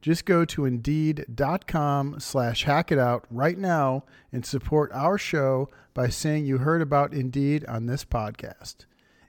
Just 0.00 0.24
go 0.24 0.44
to 0.46 0.64
Indeed.com 0.64 2.20
slash 2.20 2.64
hack 2.64 2.90
it 2.90 2.98
out 2.98 3.26
right 3.30 3.58
now 3.58 4.04
and 4.32 4.46
support 4.46 4.90
our 4.92 5.18
show 5.18 5.68
by 5.92 6.08
saying 6.08 6.46
you 6.46 6.58
heard 6.58 6.80
about 6.80 7.12
Indeed 7.12 7.66
on 7.66 7.86
this 7.86 8.04
podcast. 8.04 8.86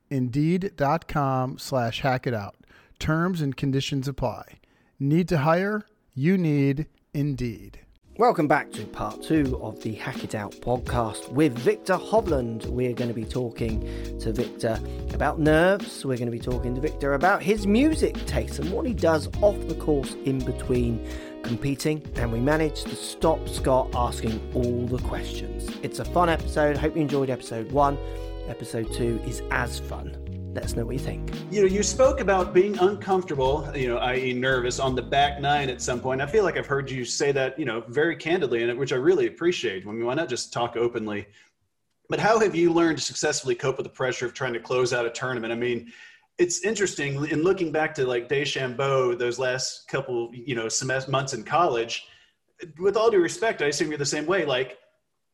Indeed.com 0.09 1.58
slash 1.58 2.02
hack 2.02 2.26
it 2.26 2.34
out. 2.34 2.56
Terms 3.00 3.42
and 3.42 3.58
conditions 3.58 4.08
apply. 4.08 4.59
Need 5.00 5.28
to 5.30 5.40
hire? 5.40 5.86
You 6.14 6.38
need 6.38 6.88
Indeed. 7.14 7.81
Welcome 8.17 8.50
back 8.50 8.72
to 8.73 8.86
part 8.86 9.23
two 9.23 9.58
of 9.64 9.81
the 9.81 9.94
Hack 9.94 10.26
It 10.26 10.36
Out 10.36 10.52
podcast 10.52 11.31
with 11.31 11.58
Viktor 11.58 11.95
Hovland. 11.95 12.66
We're 12.66 12.94
going 12.94 13.08
to 13.08 13.14
be 13.14 13.23
talking 13.23 13.80
to 14.20 14.34
Viktor 14.34 14.78
about 15.14 15.40
nerves. 15.40 16.03
We're 16.06 16.18
going 16.18 16.30
to 16.30 16.31
be 16.31 16.38
talking 16.38 16.76
to 16.76 16.81
Viktor 16.81 17.14
about 17.14 17.42
his 17.42 17.66
music 17.66 18.16
taste 18.26 18.59
and 18.59 18.70
what 18.70 18.86
he 18.86 18.94
does 18.94 19.30
off 19.42 19.58
the 19.70 19.76
course 19.76 20.16
in 20.26 20.40
between 20.40 21.08
competing. 21.42 22.06
And 22.16 22.34
we 22.34 22.42
managed 22.42 22.88
to 22.90 22.98
stop 22.98 23.48
Scott 23.48 23.90
asking 23.95 24.42
all 24.53 24.86
the 24.88 25.02
questions. 25.08 25.73
It's 25.81 26.00
a 26.00 26.06
fun 26.06 26.28
episode. 26.28 26.75
Hope 26.75 26.98
you 26.98 27.02
enjoyed 27.02 27.30
episode 27.30 27.72
one. 27.72 27.98
Episode 28.50 28.92
two 28.92 29.22
is 29.25 29.42
as 29.52 29.80
fun. 29.80 30.21
Let 30.54 30.66
us 30.66 30.76
know 30.76 30.86
what 30.86 30.92
you 30.94 31.00
think. 31.00 31.32
You 31.50 31.62
know, 31.62 31.68
you 31.68 31.82
spoke 31.82 32.20
about 32.20 32.54
being 32.54 32.78
uncomfortable, 32.78 33.72
you 33.74 33.88
know, 33.88 33.98
i.e., 34.00 34.34
nervous 34.34 34.80
on 34.80 34.96
the 34.96 35.02
back 35.02 35.40
nine 35.40 35.70
at 35.70 35.82
some 35.82 36.02
point. 36.02 36.22
I 36.22 36.26
feel 36.26 36.44
like 36.44 36.58
I've 36.58 36.66
heard 36.66 36.92
you 36.92 37.06
say 37.06 37.32
that, 37.32 37.58
you 37.58 37.64
know, 37.64 37.86
very 37.88 38.18
candidly, 38.18 38.62
and 38.62 38.78
which 38.78 38.92
I 38.92 38.98
really 38.98 39.28
appreciate. 39.28 39.88
I 39.88 39.92
mean, 39.92 40.06
why 40.06 40.14
not 40.14 40.28
just 40.28 40.52
talk 40.52 40.76
openly? 40.76 41.26
But 42.10 42.20
how 42.20 42.38
have 42.40 42.54
you 42.54 42.74
learned 42.74 42.98
to 42.98 43.04
successfully 43.04 43.56
cope 43.56 43.78
with 43.78 43.86
the 43.86 43.92
pressure 43.92 44.26
of 44.26 44.34
trying 44.34 44.52
to 44.52 44.60
close 44.60 44.92
out 44.92 45.06
a 45.06 45.10
tournament? 45.10 45.54
I 45.54 45.56
mean, 45.56 45.90
it's 46.38 46.66
interesting 46.66 47.24
in 47.28 47.44
looking 47.44 47.72
back 47.72 47.96
to 47.96 48.06
like 48.06 48.28
DeChambeau, 48.28 49.18
those 49.18 49.40
last 49.40 49.88
couple, 49.88 50.32
you 50.34 50.56
know, 50.56 50.68
semester 50.68 51.12
months 51.12 51.34
in 51.34 51.44
college. 51.44 52.08
With 52.78 52.98
all 52.98 53.10
due 53.10 53.22
respect, 53.22 53.62
I 53.62 53.68
assume 53.68 53.88
you're 53.88 53.98
the 53.98 54.06
same 54.06 54.26
way. 54.26 54.44
Like 54.44 54.80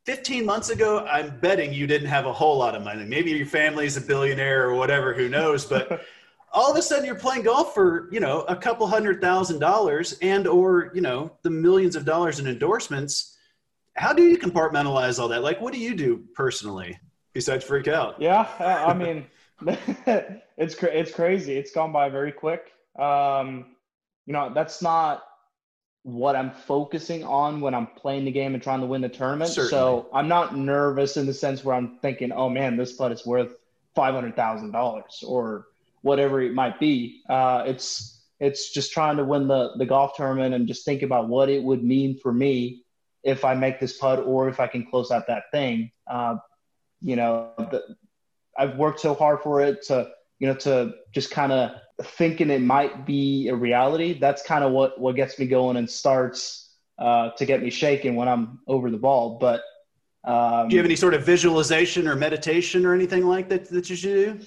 15 0.08 0.46
months 0.46 0.70
ago, 0.70 1.04
I'm 1.04 1.38
betting 1.38 1.70
you 1.70 1.86
didn't 1.86 2.08
have 2.08 2.24
a 2.24 2.32
whole 2.32 2.56
lot 2.56 2.74
of 2.74 2.82
money. 2.82 3.04
Maybe 3.04 3.30
your 3.32 3.44
family's 3.44 3.98
a 3.98 4.00
billionaire 4.00 4.66
or 4.66 4.74
whatever, 4.74 5.12
who 5.12 5.28
knows? 5.28 5.66
But 5.66 6.00
all 6.54 6.70
of 6.70 6.78
a 6.78 6.80
sudden 6.80 7.04
you're 7.04 7.14
playing 7.14 7.42
golf 7.42 7.74
for, 7.74 8.08
you 8.10 8.18
know, 8.18 8.40
a 8.48 8.56
couple 8.56 8.86
hundred 8.86 9.20
thousand 9.20 9.58
dollars 9.58 10.16
and 10.22 10.46
or, 10.46 10.92
you 10.94 11.02
know, 11.02 11.32
the 11.42 11.50
millions 11.50 11.94
of 11.94 12.06
dollars 12.06 12.40
in 12.40 12.46
endorsements. 12.46 13.36
How 13.96 14.14
do 14.14 14.22
you 14.22 14.38
compartmentalize 14.38 15.18
all 15.18 15.28
that? 15.28 15.42
Like, 15.42 15.60
what 15.60 15.74
do 15.74 15.78
you 15.78 15.94
do 15.94 16.24
personally 16.34 16.98
besides 17.34 17.62
freak 17.62 17.86
out? 17.86 18.18
Yeah, 18.18 18.48
I 18.58 18.94
mean, 18.94 19.26
it's 20.56 20.74
it's 20.82 21.14
crazy. 21.14 21.52
It's 21.58 21.72
gone 21.72 21.92
by 21.92 22.08
very 22.08 22.32
quick. 22.32 22.72
Um, 22.98 23.76
you 24.24 24.32
know, 24.32 24.52
that's 24.54 24.80
not 24.80 25.24
what 26.08 26.36
I'm 26.36 26.50
focusing 26.50 27.22
on 27.22 27.60
when 27.60 27.74
I'm 27.74 27.86
playing 27.86 28.24
the 28.24 28.30
game 28.30 28.54
and 28.54 28.62
trying 28.62 28.80
to 28.80 28.86
win 28.86 29.02
the 29.02 29.08
tournament. 29.10 29.50
Certainly. 29.50 29.70
So 29.70 30.08
I'm 30.12 30.26
not 30.26 30.56
nervous 30.56 31.16
in 31.16 31.26
the 31.26 31.34
sense 31.34 31.62
where 31.62 31.76
I'm 31.76 31.98
thinking, 31.98 32.32
oh 32.32 32.48
man, 32.48 32.76
this 32.76 32.94
putt 32.94 33.12
is 33.12 33.26
worth 33.26 33.54
five 33.94 34.14
hundred 34.14 34.34
thousand 34.34 34.72
dollars 34.72 35.22
or 35.26 35.66
whatever 36.00 36.40
it 36.40 36.54
might 36.54 36.80
be. 36.80 37.22
Uh, 37.28 37.64
it's 37.66 38.22
it's 38.40 38.72
just 38.72 38.92
trying 38.92 39.18
to 39.18 39.24
win 39.24 39.48
the 39.48 39.74
the 39.76 39.84
golf 39.84 40.16
tournament 40.16 40.54
and 40.54 40.66
just 40.66 40.84
think 40.84 41.02
about 41.02 41.28
what 41.28 41.50
it 41.50 41.62
would 41.62 41.84
mean 41.84 42.18
for 42.18 42.32
me 42.32 42.84
if 43.22 43.44
I 43.44 43.54
make 43.54 43.78
this 43.78 43.98
putt 43.98 44.20
or 44.20 44.48
if 44.48 44.60
I 44.60 44.66
can 44.66 44.86
close 44.86 45.10
out 45.10 45.26
that 45.26 45.44
thing. 45.52 45.90
Uh, 46.06 46.36
you 47.02 47.16
know, 47.16 47.50
the, 47.58 47.82
I've 48.56 48.76
worked 48.76 49.00
so 49.00 49.14
hard 49.14 49.40
for 49.42 49.60
it 49.60 49.82
to 49.88 50.10
you 50.38 50.46
know 50.48 50.54
to 50.54 50.94
just 51.12 51.30
kind 51.30 51.52
of 51.52 51.72
thinking 52.02 52.50
it 52.50 52.60
might 52.60 53.06
be 53.06 53.48
a 53.48 53.54
reality, 53.54 54.18
that's 54.18 54.42
kind 54.42 54.64
of 54.64 54.72
what 54.72 55.00
what 55.00 55.16
gets 55.16 55.38
me 55.38 55.46
going 55.46 55.76
and 55.76 55.88
starts 55.88 56.70
uh, 56.98 57.30
to 57.30 57.44
get 57.44 57.62
me 57.62 57.70
shaking 57.70 58.16
when 58.16 58.28
I'm 58.28 58.60
over 58.66 58.90
the 58.90 58.98
ball. 58.98 59.38
But 59.38 59.62
um, 60.24 60.68
do 60.68 60.74
you 60.74 60.78
have 60.78 60.86
any 60.86 60.96
sort 60.96 61.14
of 61.14 61.24
visualization 61.24 62.08
or 62.08 62.16
meditation 62.16 62.84
or 62.84 62.94
anything 62.94 63.26
like 63.26 63.48
that 63.48 63.68
that 63.70 63.88
you 63.88 63.96
should 63.96 64.38
do? 64.38 64.46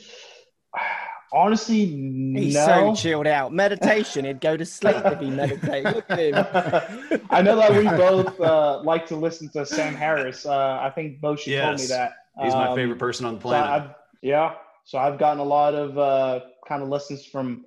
Honestly, 1.34 1.86
He's 1.86 2.56
no. 2.56 2.66
so 2.66 2.96
chilled 2.96 3.28
out. 3.28 3.54
Meditation, 3.54 4.26
he'd 4.26 4.42
go 4.42 4.58
to 4.58 4.66
sleep 4.66 4.98
if 5.06 5.20
he 5.22 5.30
meditated. 5.30 5.96
Look 5.96 6.10
at 6.10 6.20
him. 6.20 7.22
I 7.30 7.42
know 7.42 7.56
that 7.56 7.72
we 7.72 7.86
both 7.86 8.38
uh, 8.42 8.82
like 8.84 9.08
to 9.08 9.16
listen 9.16 9.48
to 9.50 9.66
Sam 9.66 9.96
Harris. 9.96 10.46
Uh, 10.46 10.80
I 10.82 10.90
think 10.90 11.22
Boshi 11.22 11.48
yes. 11.48 11.66
told 11.66 11.80
me 11.80 11.86
that. 11.88 12.14
He's 12.44 12.54
my 12.54 12.76
favorite 12.76 12.94
um, 12.94 13.00
person 13.00 13.26
on 13.26 13.36
the 13.36 13.40
planet. 13.40 13.84
So 13.84 13.96
yeah, 14.22 14.56
so 14.84 14.98
I've 14.98 15.18
gotten 15.18 15.40
a 15.40 15.46
lot 15.46 15.74
of 15.74 15.98
uh, 15.98 16.42
kind 16.72 16.82
of 16.82 16.90
lessons 16.90 17.26
from 17.26 17.66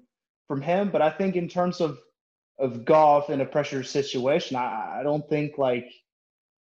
from 0.49 0.63
him. 0.63 0.91
But 0.91 1.03
I 1.03 1.11
think 1.11 1.37
in 1.37 1.49
terms 1.49 1.81
of 1.81 1.99
of 2.59 2.85
golf 2.85 3.31
in 3.31 3.41
a 3.41 3.45
pressure 3.45 3.83
situation, 3.83 4.57
I, 4.57 5.01
I 5.01 5.03
don't 5.03 5.29
think 5.29 5.59
like 5.59 5.91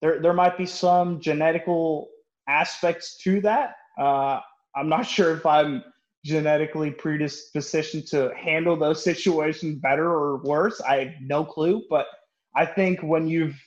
there 0.02 0.20
there 0.20 0.34
might 0.34 0.58
be 0.58 0.66
some 0.66 1.20
genetical 1.20 2.06
aspects 2.46 3.16
to 3.24 3.40
that. 3.40 3.76
Uh, 3.98 4.40
I'm 4.76 4.88
not 4.88 5.06
sure 5.16 5.34
if 5.34 5.46
I'm 5.46 5.82
genetically 6.24 6.90
predispositioned 6.90 8.08
to 8.10 8.32
handle 8.34 8.76
those 8.76 9.02
situations 9.10 9.76
better 9.80 10.08
or 10.10 10.42
worse. 10.42 10.80
I 10.82 10.96
have 11.04 11.12
no 11.22 11.44
clue, 11.44 11.82
but 11.88 12.06
I 12.54 12.66
think 12.66 13.00
when 13.02 13.26
you've 13.26 13.58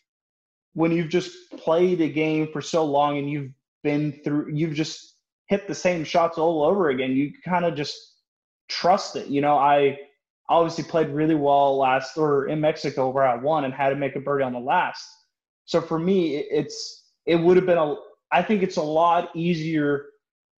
when 0.74 0.92
you've 0.92 1.10
just 1.10 1.32
played 1.58 2.00
a 2.02 2.10
game 2.10 2.50
for 2.54 2.62
so 2.62 2.86
long 2.86 3.18
and 3.18 3.28
you've 3.28 3.52
been 3.84 4.22
through 4.24 4.52
you've 4.54 4.76
just 4.76 5.16
hit 5.48 5.68
the 5.68 5.74
same 5.74 6.04
shots 6.04 6.38
all 6.38 6.64
over 6.64 6.90
again, 6.90 7.12
you 7.12 7.32
kind 7.44 7.66
of 7.66 7.74
just 7.74 8.17
trust 8.70 9.16
it. 9.16 9.28
You 9.28 9.42
know, 9.42 9.58
I 9.58 9.98
obviously 10.50 10.84
played 10.84 11.10
really 11.10 11.36
well 11.36 11.78
last 11.78 12.18
or 12.18 12.48
in 12.48 12.62
Mexico 12.62 13.10
where 13.10 13.26
I 13.26 13.36
won 13.36 13.66
and 13.66 13.74
had 13.74 13.90
to 13.90 13.96
make 13.96 14.16
a 14.16 14.20
birdie 14.20 14.44
on 14.44 14.54
the 14.54 14.60
last. 14.60 15.06
So 15.66 15.82
for 15.82 16.00
me, 16.00 16.38
it's 16.38 17.06
it 17.26 17.36
would 17.36 17.58
have 17.58 17.66
been 17.66 17.78
a. 17.78 17.96
I 18.32 18.42
think 18.42 18.64
it's 18.64 18.78
a 18.78 18.82
lot 18.82 19.36
easier 19.36 20.06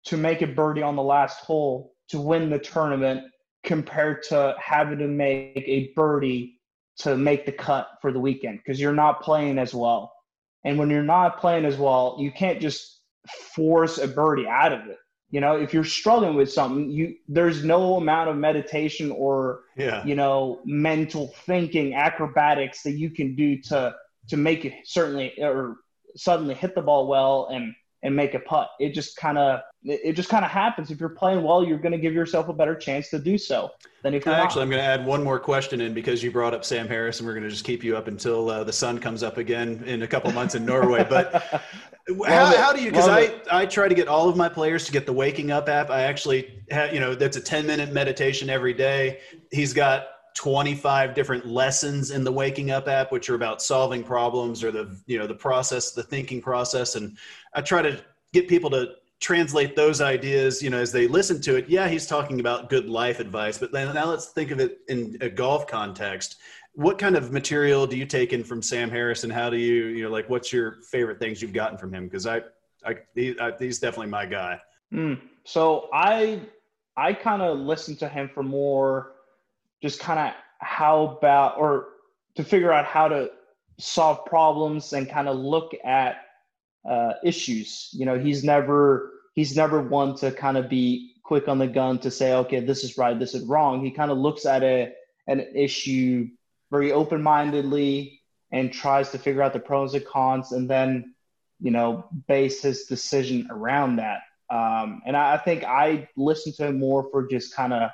to 0.04 0.16
make 0.16 0.42
a 0.42 0.46
birdie 0.46 0.82
on 0.82 0.96
the 0.96 1.02
last 1.02 1.40
hole 1.40 1.94
to 2.08 2.20
win 2.20 2.50
the 2.50 2.58
tournament 2.58 3.24
compared 3.64 4.22
to 4.24 4.54
having 4.58 4.98
to 4.98 5.08
make 5.08 5.64
a 5.66 5.92
birdie 5.94 6.60
to 6.98 7.16
make 7.16 7.46
the 7.46 7.52
cut 7.52 7.88
for 8.00 8.12
the 8.12 8.20
weekend 8.20 8.58
because 8.58 8.80
you're 8.80 8.92
not 8.92 9.22
playing 9.22 9.58
as 9.58 9.74
well. 9.74 10.12
And 10.64 10.78
when 10.78 10.90
you're 10.90 11.02
not 11.02 11.38
playing 11.38 11.64
as 11.64 11.76
well, 11.76 12.16
you 12.18 12.32
can't 12.32 12.60
just 12.60 13.00
force 13.54 13.98
a 13.98 14.08
birdie 14.08 14.46
out 14.46 14.72
of 14.72 14.86
it. 14.88 14.98
You 15.30 15.40
know, 15.40 15.56
if 15.56 15.74
you're 15.74 15.84
struggling 15.84 16.36
with 16.36 16.50
something, 16.50 16.90
you 16.90 17.16
there's 17.28 17.62
no 17.62 17.96
amount 17.96 18.30
of 18.30 18.36
meditation 18.36 19.10
or 19.10 19.60
yeah. 19.76 20.04
you 20.04 20.14
know 20.14 20.60
mental 20.64 21.28
thinking, 21.44 21.94
acrobatics 21.94 22.82
that 22.82 22.92
you 22.92 23.10
can 23.10 23.34
do 23.34 23.60
to 23.62 23.94
to 24.28 24.36
make 24.36 24.64
it 24.64 24.72
certainly 24.84 25.34
or 25.42 25.76
suddenly 26.16 26.54
hit 26.54 26.74
the 26.74 26.82
ball 26.82 27.06
well 27.06 27.48
and 27.52 27.74
and 28.02 28.16
make 28.16 28.34
a 28.34 28.40
putt. 28.40 28.70
It 28.80 28.94
just 28.94 29.16
kind 29.16 29.36
of 29.36 29.60
it 29.84 30.14
just 30.14 30.28
kind 30.28 30.44
of 30.44 30.50
happens. 30.50 30.90
If 30.90 30.98
you're 30.98 31.08
playing 31.08 31.42
well, 31.42 31.64
you're 31.64 31.78
going 31.78 31.92
to 31.92 31.98
give 31.98 32.12
yourself 32.12 32.48
a 32.48 32.52
better 32.52 32.74
chance 32.74 33.10
to 33.10 33.18
do 33.18 33.38
so 33.38 33.70
than 34.02 34.12
if 34.12 34.26
you're 34.26 34.34
actually. 34.34 34.60
Not. 34.60 34.62
I'm 34.62 34.70
going 34.70 34.82
to 34.82 34.88
add 34.88 35.06
one 35.06 35.22
more 35.22 35.38
question 35.38 35.80
in 35.80 35.94
because 35.94 36.22
you 36.22 36.32
brought 36.32 36.52
up 36.52 36.64
Sam 36.64 36.88
Harris, 36.88 37.20
and 37.20 37.26
we're 37.26 37.34
going 37.34 37.44
to 37.44 37.50
just 37.50 37.64
keep 37.64 37.84
you 37.84 37.96
up 37.96 38.08
until 38.08 38.50
uh, 38.50 38.64
the 38.64 38.72
sun 38.72 38.98
comes 38.98 39.22
up 39.22 39.38
again 39.38 39.82
in 39.86 40.02
a 40.02 40.06
couple 40.06 40.32
months 40.32 40.56
in 40.56 40.64
Norway. 40.66 41.06
But 41.08 41.32
how, 42.26 42.56
how 42.56 42.72
do 42.72 42.82
you? 42.82 42.90
Because 42.90 43.08
I 43.08 43.40
I 43.50 43.66
try 43.66 43.88
to 43.88 43.94
get 43.94 44.08
all 44.08 44.28
of 44.28 44.36
my 44.36 44.48
players 44.48 44.84
to 44.86 44.92
get 44.92 45.06
the 45.06 45.12
Waking 45.12 45.52
Up 45.52 45.68
app. 45.68 45.90
I 45.90 46.02
actually 46.02 46.64
have 46.70 46.92
you 46.92 46.98
know 46.98 47.14
that's 47.14 47.36
a 47.36 47.40
10 47.40 47.66
minute 47.66 47.92
meditation 47.92 48.50
every 48.50 48.74
day. 48.74 49.20
He's 49.52 49.72
got 49.72 50.08
25 50.34 51.14
different 51.14 51.46
lessons 51.46 52.10
in 52.10 52.22
the 52.22 52.30
waking 52.30 52.70
up 52.70 52.86
app 52.86 53.10
which 53.10 53.28
are 53.28 53.34
about 53.34 53.60
solving 53.60 54.04
problems 54.04 54.62
or 54.62 54.70
the 54.70 54.96
you 55.06 55.18
know 55.18 55.26
the 55.26 55.34
process 55.34 55.90
the 55.90 56.02
thinking 56.02 56.40
process 56.40 56.94
and 56.94 57.18
i 57.54 57.60
try 57.60 57.82
to 57.82 58.00
get 58.32 58.46
people 58.46 58.70
to 58.70 58.92
translate 59.20 59.74
those 59.74 60.00
ideas 60.00 60.62
you 60.62 60.70
know 60.70 60.78
as 60.78 60.92
they 60.92 61.08
listen 61.08 61.40
to 61.40 61.56
it 61.56 61.68
yeah 61.68 61.88
he's 61.88 62.06
talking 62.06 62.38
about 62.38 62.70
good 62.70 62.88
life 62.88 63.18
advice 63.18 63.58
but 63.58 63.72
then 63.72 63.92
now 63.92 64.06
let's 64.06 64.26
think 64.26 64.50
of 64.50 64.60
it 64.60 64.78
in 64.88 65.16
a 65.20 65.28
golf 65.28 65.66
context. 65.66 66.36
What 66.74 66.96
kind 66.96 67.16
of 67.16 67.32
material 67.32 67.88
do 67.88 67.96
you 67.96 68.06
take 68.06 68.32
in 68.32 68.44
from 68.44 68.62
sam 68.62 68.90
harris 68.90 69.24
and 69.24 69.32
how 69.32 69.50
do 69.50 69.56
you 69.56 69.86
you 69.86 70.04
know 70.04 70.10
like 70.10 70.28
what's 70.30 70.52
your 70.52 70.80
favorite 70.90 71.18
things 71.18 71.42
you've 71.42 71.52
gotten 71.52 71.76
from 71.76 71.92
him? 71.92 72.04
Because 72.04 72.26
I, 72.26 72.42
I, 72.86 72.96
he, 73.14 73.38
I 73.40 73.52
he's 73.58 73.80
definitely 73.80 74.10
my 74.10 74.26
guy. 74.26 74.60
Mm. 74.94 75.20
so 75.44 75.90
i 75.92 76.40
i 76.96 77.12
kind 77.12 77.42
of 77.42 77.58
listen 77.58 77.94
to 77.96 78.08
him 78.08 78.30
for 78.32 78.42
more 78.42 79.12
just 79.82 80.00
kind 80.00 80.18
of 80.18 80.32
how 80.60 81.18
about 81.18 81.58
or 81.58 81.88
to 82.36 82.42
figure 82.42 82.72
out 82.72 82.86
how 82.86 83.08
to 83.08 83.30
solve 83.78 84.24
problems 84.24 84.92
and 84.92 85.08
kind 85.08 85.28
of 85.28 85.36
look 85.36 85.72
at 85.84 86.27
uh, 86.88 87.14
issues. 87.22 87.90
You 87.92 88.06
know, 88.06 88.18
he's 88.18 88.42
never 88.42 89.12
he's 89.34 89.56
never 89.56 89.82
one 89.82 90.16
to 90.16 90.32
kind 90.32 90.56
of 90.56 90.68
be 90.68 91.14
quick 91.22 91.46
on 91.46 91.58
the 91.58 91.66
gun 91.66 91.98
to 91.98 92.10
say, 92.10 92.32
okay, 92.32 92.60
this 92.60 92.82
is 92.82 92.96
right, 92.96 93.18
this 93.18 93.34
is 93.34 93.44
wrong. 93.44 93.84
He 93.84 93.90
kind 93.90 94.10
of 94.10 94.18
looks 94.18 94.46
at 94.46 94.62
a 94.62 94.92
an 95.26 95.46
issue 95.54 96.28
very 96.70 96.92
open 96.92 97.22
mindedly 97.22 98.20
and 98.50 98.72
tries 98.72 99.10
to 99.10 99.18
figure 99.18 99.42
out 99.42 99.52
the 99.52 99.60
pros 99.60 99.94
and 99.94 100.04
cons, 100.04 100.52
and 100.52 100.68
then 100.68 101.14
you 101.60 101.70
know 101.70 102.08
base 102.26 102.62
his 102.62 102.84
decision 102.84 103.46
around 103.50 103.96
that. 103.96 104.20
Um, 104.50 105.02
and 105.04 105.14
I, 105.16 105.34
I 105.34 105.38
think 105.38 105.64
I 105.64 106.08
listen 106.16 106.52
to 106.54 106.66
him 106.66 106.78
more 106.78 107.06
for 107.10 107.28
just 107.28 107.54
kind 107.54 107.74
of 107.74 107.90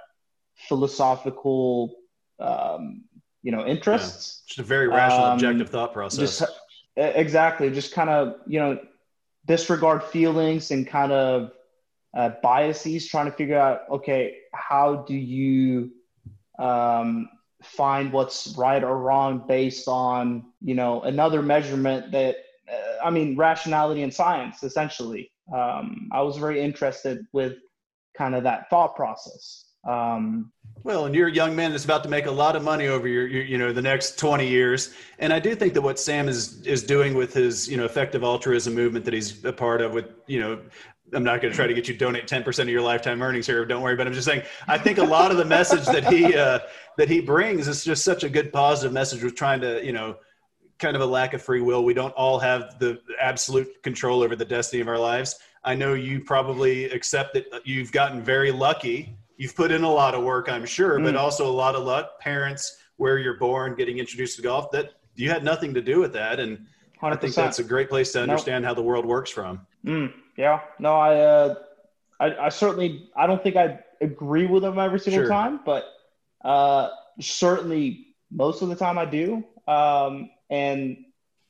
philosophical, 0.68 1.96
um, 2.38 3.04
you 3.42 3.50
know, 3.50 3.66
interests. 3.66 4.42
Yeah. 4.46 4.48
Just 4.50 4.58
a 4.60 4.62
very 4.62 4.86
rational, 4.86 5.24
um, 5.24 5.32
objective 5.32 5.70
thought 5.70 5.92
process. 5.92 6.38
Just, 6.38 6.50
exactly. 6.96 7.70
Just 7.70 7.92
kind 7.92 8.10
of, 8.10 8.36
you 8.46 8.58
know, 8.58 8.78
disregard 9.46 10.02
feelings 10.02 10.70
and 10.70 10.86
kind 10.86 11.12
of 11.12 11.52
uh, 12.16 12.30
biases, 12.42 13.06
trying 13.08 13.26
to 13.26 13.32
figure 13.32 13.58
out, 13.58 13.82
okay, 13.90 14.38
how 14.52 15.04
do 15.06 15.14
you 15.14 15.90
um, 16.58 17.28
find 17.62 18.12
what's 18.12 18.54
right 18.56 18.84
or 18.84 18.98
wrong 18.98 19.44
based 19.46 19.88
on, 19.88 20.44
you 20.62 20.74
know, 20.74 21.02
another 21.02 21.42
measurement 21.42 22.12
that, 22.12 22.36
uh, 22.70 23.04
I 23.04 23.10
mean, 23.10 23.36
rationality 23.36 24.02
and 24.02 24.14
science, 24.14 24.62
essentially. 24.62 25.30
Um, 25.52 26.08
I 26.12 26.22
was 26.22 26.36
very 26.38 26.60
interested 26.60 27.26
with 27.32 27.54
kind 28.16 28.34
of 28.34 28.44
that 28.44 28.70
thought 28.70 28.94
process. 28.96 29.63
Um, 29.86 30.52
well, 30.84 31.06
and 31.06 31.14
you're 31.14 31.28
a 31.28 31.32
young 31.32 31.56
man 31.56 31.70
that's 31.70 31.86
about 31.86 32.02
to 32.02 32.10
make 32.10 32.26
a 32.26 32.30
lot 32.30 32.56
of 32.56 32.62
money 32.62 32.88
over 32.88 33.08
your, 33.08 33.26
your, 33.26 33.42
you 33.42 33.56
know, 33.56 33.72
the 33.72 33.80
next 33.80 34.18
20 34.18 34.46
years. 34.46 34.92
And 35.18 35.32
I 35.32 35.40
do 35.40 35.54
think 35.54 35.72
that 35.74 35.80
what 35.80 35.98
Sam 35.98 36.28
is 36.28 36.60
is 36.66 36.82
doing 36.82 37.14
with 37.14 37.32
his, 37.32 37.66
you 37.66 37.78
know, 37.78 37.86
effective 37.86 38.22
altruism 38.22 38.74
movement 38.74 39.06
that 39.06 39.14
he's 39.14 39.42
a 39.46 39.52
part 39.52 39.80
of 39.80 39.94
with, 39.94 40.06
you 40.26 40.40
know, 40.40 40.60
I'm 41.14 41.24
not 41.24 41.40
going 41.40 41.52
to 41.52 41.56
try 41.56 41.66
to 41.66 41.72
get 41.72 41.88
you 41.88 41.94
to 41.94 41.98
donate 41.98 42.26
10% 42.26 42.58
of 42.60 42.68
your 42.68 42.82
lifetime 42.82 43.22
earnings 43.22 43.46
here. 43.46 43.64
Don't 43.64 43.82
worry. 43.82 43.96
But 43.96 44.06
I'm 44.06 44.12
just 44.12 44.26
saying, 44.26 44.42
I 44.68 44.76
think 44.76 44.98
a 44.98 45.04
lot 45.04 45.30
of 45.30 45.38
the 45.38 45.44
message 45.44 45.86
that 45.86 46.12
he, 46.12 46.34
uh, 46.36 46.58
that 46.98 47.08
he 47.08 47.20
brings 47.20 47.66
is 47.66 47.82
just 47.82 48.04
such 48.04 48.22
a 48.24 48.28
good 48.28 48.52
positive 48.52 48.92
message 48.92 49.22
with 49.22 49.34
trying 49.34 49.60
to, 49.62 49.84
you 49.84 49.92
know, 49.92 50.16
kind 50.78 50.96
of 50.96 51.02
a 51.02 51.06
lack 51.06 51.32
of 51.32 51.40
free 51.40 51.62
will. 51.62 51.82
We 51.84 51.94
don't 51.94 52.12
all 52.12 52.38
have 52.40 52.78
the 52.78 53.00
absolute 53.18 53.82
control 53.82 54.22
over 54.22 54.36
the 54.36 54.44
destiny 54.44 54.82
of 54.82 54.88
our 54.88 54.98
lives. 54.98 55.38
I 55.62 55.74
know 55.74 55.94
you 55.94 56.20
probably 56.20 56.86
accept 56.86 57.32
that 57.34 57.46
you've 57.64 57.92
gotten 57.92 58.22
very 58.22 58.50
lucky 58.50 59.16
you've 59.36 59.54
put 59.54 59.70
in 59.70 59.84
a 59.84 59.90
lot 59.90 60.14
of 60.14 60.22
work, 60.22 60.48
I'm 60.48 60.66
sure, 60.66 60.98
mm. 60.98 61.04
but 61.04 61.16
also 61.16 61.48
a 61.48 61.52
lot 61.52 61.74
of 61.74 61.84
luck. 61.84 62.20
Parents, 62.20 62.78
where 62.96 63.18
you're 63.18 63.38
born, 63.38 63.74
getting 63.74 63.98
introduced 63.98 64.36
to 64.36 64.42
golf, 64.42 64.70
that 64.72 64.92
you 65.14 65.30
had 65.30 65.44
nothing 65.44 65.74
to 65.74 65.82
do 65.82 66.00
with 66.00 66.12
that. 66.12 66.40
And 66.40 66.66
100%. 67.02 67.12
I 67.12 67.16
think 67.16 67.34
that's 67.34 67.58
a 67.58 67.64
great 67.64 67.88
place 67.88 68.12
to 68.12 68.22
understand 68.22 68.62
nope. 68.62 68.70
how 68.70 68.74
the 68.74 68.82
world 68.82 69.04
works 69.04 69.30
from. 69.30 69.66
Mm, 69.84 70.12
yeah, 70.36 70.60
no, 70.78 70.94
I, 70.94 71.20
uh, 71.20 71.54
I, 72.20 72.36
I, 72.36 72.48
certainly, 72.48 73.10
I 73.16 73.26
don't 73.26 73.42
think 73.42 73.56
I 73.56 73.80
agree 74.00 74.46
with 74.46 74.62
them 74.62 74.78
every 74.78 75.00
single 75.00 75.22
sure. 75.22 75.28
time, 75.28 75.60
but 75.64 75.84
uh, 76.44 76.88
certainly 77.20 78.14
most 78.30 78.62
of 78.62 78.68
the 78.68 78.76
time 78.76 78.98
I 78.98 79.04
do. 79.04 79.44
Um, 79.66 80.30
and 80.50 80.96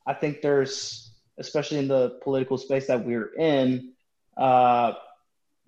I 0.05 0.13
think 0.13 0.41
there's, 0.41 1.11
especially 1.37 1.79
in 1.79 1.87
the 1.87 2.19
political 2.23 2.57
space 2.57 2.87
that 2.87 3.05
we're 3.05 3.33
in, 3.35 3.93
uh, 4.37 4.93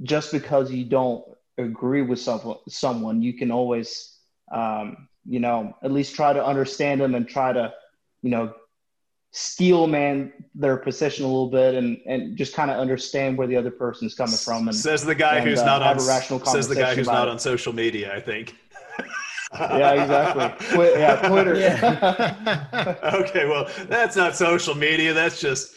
just 0.02 0.32
because 0.32 0.72
you 0.72 0.86
don't 0.86 1.24
agree 1.58 2.02
with 2.02 2.20
someone, 2.20 2.58
someone 2.68 3.22
you 3.22 3.34
can 3.34 3.52
always, 3.52 4.18
um, 4.52 5.08
you 5.26 5.40
know, 5.40 5.76
at 5.84 5.92
least 5.92 6.16
try 6.16 6.34
to 6.34 6.44
understand 6.44 7.02
them 7.02 7.16
and 7.16 7.28
try 7.28 7.54
to, 7.54 7.74
you 8.22 8.30
know, 8.30 8.54
steel 9.32 9.88
man 9.88 10.32
their 10.56 10.78
position 10.78 11.24
a 11.24 11.28
little 11.28 11.50
bit 11.50 11.76
and 11.76 12.00
and 12.08 12.38
just 12.38 12.56
kind 12.56 12.72
of 12.72 12.78
understand 12.78 13.38
where 13.38 13.46
the 13.46 13.56
other 13.56 13.72
person's 13.72 14.16
coming 14.16 14.36
from. 14.36 14.68
And 14.68 14.76
says 14.76 15.04
the 15.04 15.16
guy 15.16 15.38
and, 15.38 15.50
who's 15.50 15.60
uh, 15.60 15.66
not 15.66 15.82
on 15.84 16.00
says 16.00 16.68
the 16.68 16.76
guy 16.76 16.96
who's 16.96 17.08
not 17.08 17.28
it. 17.28 17.32
on 17.32 17.40
social 17.40 17.74
media. 17.74 18.16
I 18.16 18.20
think. 18.20 18.56
yeah, 19.54 20.04
exactly. 20.04 20.68
Twi- 20.70 20.92
yeah, 20.98 21.28
Twitter. 21.28 21.56
Yeah. 21.56 22.96
okay, 23.14 23.48
well, 23.48 23.70
that's 23.88 24.16
not 24.16 24.36
social 24.36 24.76
media. 24.76 25.14
That's 25.14 25.40
just 25.40 25.76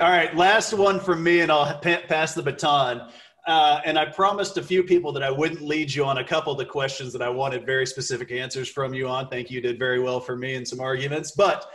all 0.00 0.10
right. 0.10 0.34
Last 0.36 0.72
one 0.72 0.98
from 0.98 1.22
me, 1.22 1.40
and 1.40 1.52
I'll 1.52 1.78
pa- 1.78 2.02
pass 2.08 2.34
the 2.34 2.42
baton. 2.42 3.10
Uh, 3.46 3.80
and 3.84 3.98
I 3.98 4.04
promised 4.04 4.56
a 4.56 4.62
few 4.62 4.84
people 4.84 5.12
that 5.12 5.22
I 5.22 5.30
wouldn't 5.30 5.62
lead 5.62 5.92
you 5.92 6.04
on 6.04 6.18
a 6.18 6.24
couple 6.24 6.52
of 6.52 6.58
the 6.58 6.64
questions 6.64 7.12
that 7.12 7.22
I 7.22 7.28
wanted 7.28 7.66
very 7.66 7.86
specific 7.86 8.30
answers 8.30 8.68
from 8.68 8.94
you 8.94 9.08
on. 9.08 9.28
Thank 9.28 9.50
you, 9.50 9.56
you 9.56 9.60
did 9.60 9.78
very 9.78 10.00
well 10.00 10.20
for 10.20 10.36
me 10.36 10.54
in 10.54 10.64
some 10.64 10.80
arguments. 10.80 11.32
But 11.32 11.68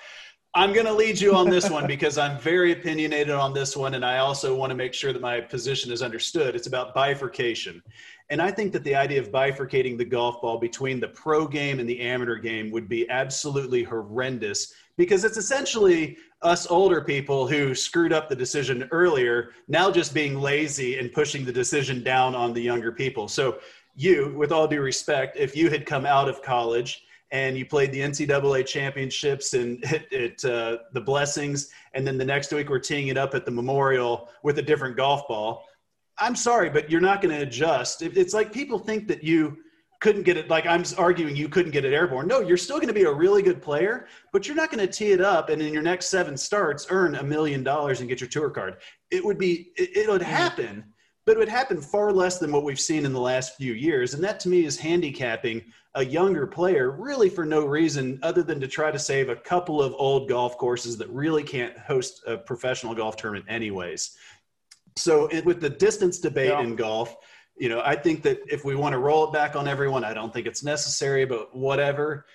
I'm 0.54 0.72
going 0.72 0.86
to 0.86 0.94
lead 0.94 1.20
you 1.20 1.36
on 1.36 1.50
this 1.50 1.70
one 1.70 1.86
because 1.96 2.18
I'm 2.18 2.40
very 2.40 2.72
opinionated 2.72 3.36
on 3.36 3.54
this 3.54 3.76
one. 3.76 3.96
And 3.96 4.06
I 4.06 4.20
also 4.20 4.56
want 4.56 4.70
to 4.70 4.76
make 4.76 4.94
sure 4.94 5.12
that 5.12 5.22
my 5.22 5.42
position 5.42 5.92
is 5.92 6.02
understood. 6.02 6.56
It's 6.56 6.68
about 6.68 6.96
bifurcation. 6.96 7.84
And 8.30 8.42
I 8.42 8.52
think 8.52 8.72
that 8.74 8.84
the 8.84 8.96
idea 8.96 9.20
of 9.20 9.32
bifurcating 9.32 9.98
the 9.98 10.06
golf 10.06 10.42
ball 10.42 10.58
between 10.58 11.00
the 11.00 11.10
pro 11.10 11.48
game 11.48 11.80
and 11.80 11.88
the 11.88 12.00
amateur 12.00 12.38
game 12.38 12.72
would 12.72 12.88
be 12.88 13.10
absolutely 13.10 13.84
horrendous 13.84 14.74
because 14.98 15.24
it's 15.24 15.38
essentially 15.38 16.18
us 16.42 16.68
older 16.68 17.02
people 17.02 17.48
who 17.48 17.74
screwed 17.74 18.14
up 18.14 18.30
the 18.30 18.36
decision 18.36 18.88
earlier 18.92 19.52
now 19.68 19.90
just 19.92 20.14
being 20.14 20.40
lazy 20.40 21.00
and 21.00 21.12
pushing 21.14 21.46
the 21.46 21.52
decision 21.52 22.04
down 22.04 22.36
on 22.36 22.54
the 22.54 22.62
younger 22.62 22.92
people. 22.92 23.28
So, 23.28 23.60
you, 23.96 24.36
with 24.38 24.52
all 24.52 24.68
due 24.68 24.82
respect, 24.82 25.38
if 25.38 25.56
you 25.56 25.72
had 25.72 25.86
come 25.86 26.06
out 26.06 26.30
of 26.30 26.44
college 26.44 27.04
and 27.32 27.58
you 27.58 27.66
played 27.66 27.92
the 27.92 28.00
NCAA 28.00 28.66
championships 28.66 29.54
and 29.54 29.84
hit, 29.86 30.08
hit 30.12 30.46
uh, 30.46 30.78
the 30.94 31.02
blessings, 31.02 31.72
and 31.94 32.06
then 32.06 32.18
the 32.18 32.26
next 32.26 32.54
week 32.54 32.70
we're 32.70 32.80
teeing 32.80 33.08
it 33.08 33.18
up 33.18 33.34
at 33.34 33.46
the 33.46 33.52
Memorial 33.52 34.30
with 34.44 34.60
a 34.60 34.62
different 34.62 34.96
golf 34.96 35.28
ball. 35.28 35.66
I'm 36.20 36.36
sorry, 36.36 36.70
but 36.70 36.90
you're 36.90 37.02
not 37.02 37.22
going 37.22 37.36
to 37.36 37.42
adjust. 37.42 38.02
It's 38.02 38.34
like 38.34 38.52
people 38.52 38.80
think 38.80 39.08
that 39.08 39.24
you 39.24 39.58
couldn't 40.00 40.24
get 40.24 40.38
it 40.38 40.50
like 40.50 40.66
i'm 40.66 40.84
arguing 40.98 41.36
you 41.36 41.50
couldn't 41.50 41.72
get 41.72 41.86
it 41.86 41.94
airborne. 41.94 42.28
No 42.28 42.40
you're 42.40 42.58
still 42.58 42.78
going 42.78 42.88
to 42.88 42.94
be 42.94 43.04
a 43.04 43.12
really 43.12 43.42
good 43.42 43.62
player 43.62 44.08
but 44.32 44.48
you're 44.48 44.56
not 44.56 44.72
going 44.72 44.86
to 44.86 44.92
tee 44.92 45.12
it 45.12 45.22
up 45.22 45.50
and 45.50 45.62
in 45.62 45.74
your 45.74 45.82
next 45.82 46.08
seven 46.08 46.38
starts 46.38 46.88
earn 46.90 47.16
a 47.16 47.24
million 47.24 47.64
dollars 47.64 48.00
and 48.00 48.10
get 48.10 48.22
your 48.22 48.30
tour 48.30 48.50
card. 48.50 48.78
It 49.12 49.24
would 49.24 49.38
be 49.38 49.72
it, 49.76 49.96
it 49.96 50.10
would 50.10 50.22
mm. 50.22 50.26
happen 50.26 50.84
but 51.26 51.36
it 51.36 51.40
would 51.40 51.50
happen 51.50 51.82
far 51.82 52.14
less 52.14 52.40
than 52.40 52.54
what 52.54 52.64
we've 52.64 52.80
seen 52.80 53.06
in 53.06 53.12
the 53.12 53.20
last 53.20 53.56
few 53.56 53.74
years 53.74 54.14
and 54.14 54.24
that 54.24 54.40
to 54.42 54.50
me 54.50 54.66
is 54.66 54.78
handicapping 54.78 55.64
a 55.96 56.06
younger 56.06 56.46
player 56.46 56.92
really 56.92 57.28
for 57.28 57.44
no 57.44 57.66
reason 57.66 58.20
other 58.22 58.44
than 58.44 58.60
to 58.60 58.68
try 58.68 58.92
to 58.92 59.00
save 59.00 59.30
a 59.30 59.36
couple 59.36 59.82
of 59.82 59.96
old 59.98 60.30
golf 60.30 60.58
courses 60.58 60.96
that 60.96 61.10
really 61.10 61.44
can't 61.44 61.76
host 61.80 62.22
a 62.28 62.38
professional 62.38 62.94
golf 62.94 63.18
tournament 63.18 63.46
anyways. 63.50 64.16
So 64.96 65.28
it, 65.28 65.44
with 65.44 65.60
the 65.60 65.70
distance 65.70 66.20
debate 66.20 66.50
yeah. 66.50 66.62
in 66.62 66.76
golf 66.76 67.18
you 67.60 67.70
know, 67.70 67.82
I 67.84 67.96
think 67.96 68.24
that 68.24 68.40
if 68.48 68.64
we 68.64 68.76
want 68.76 68.94
to 68.94 69.00
roll 69.00 69.26
it 69.26 69.34
back 69.34 69.56
on 69.56 69.68
everyone, 69.68 70.04
I 70.04 70.14
don't 70.14 70.32
think 70.32 70.46
it's 70.48 70.64
necessary, 70.64 71.26
but 71.26 71.56
whatever. 71.56 72.26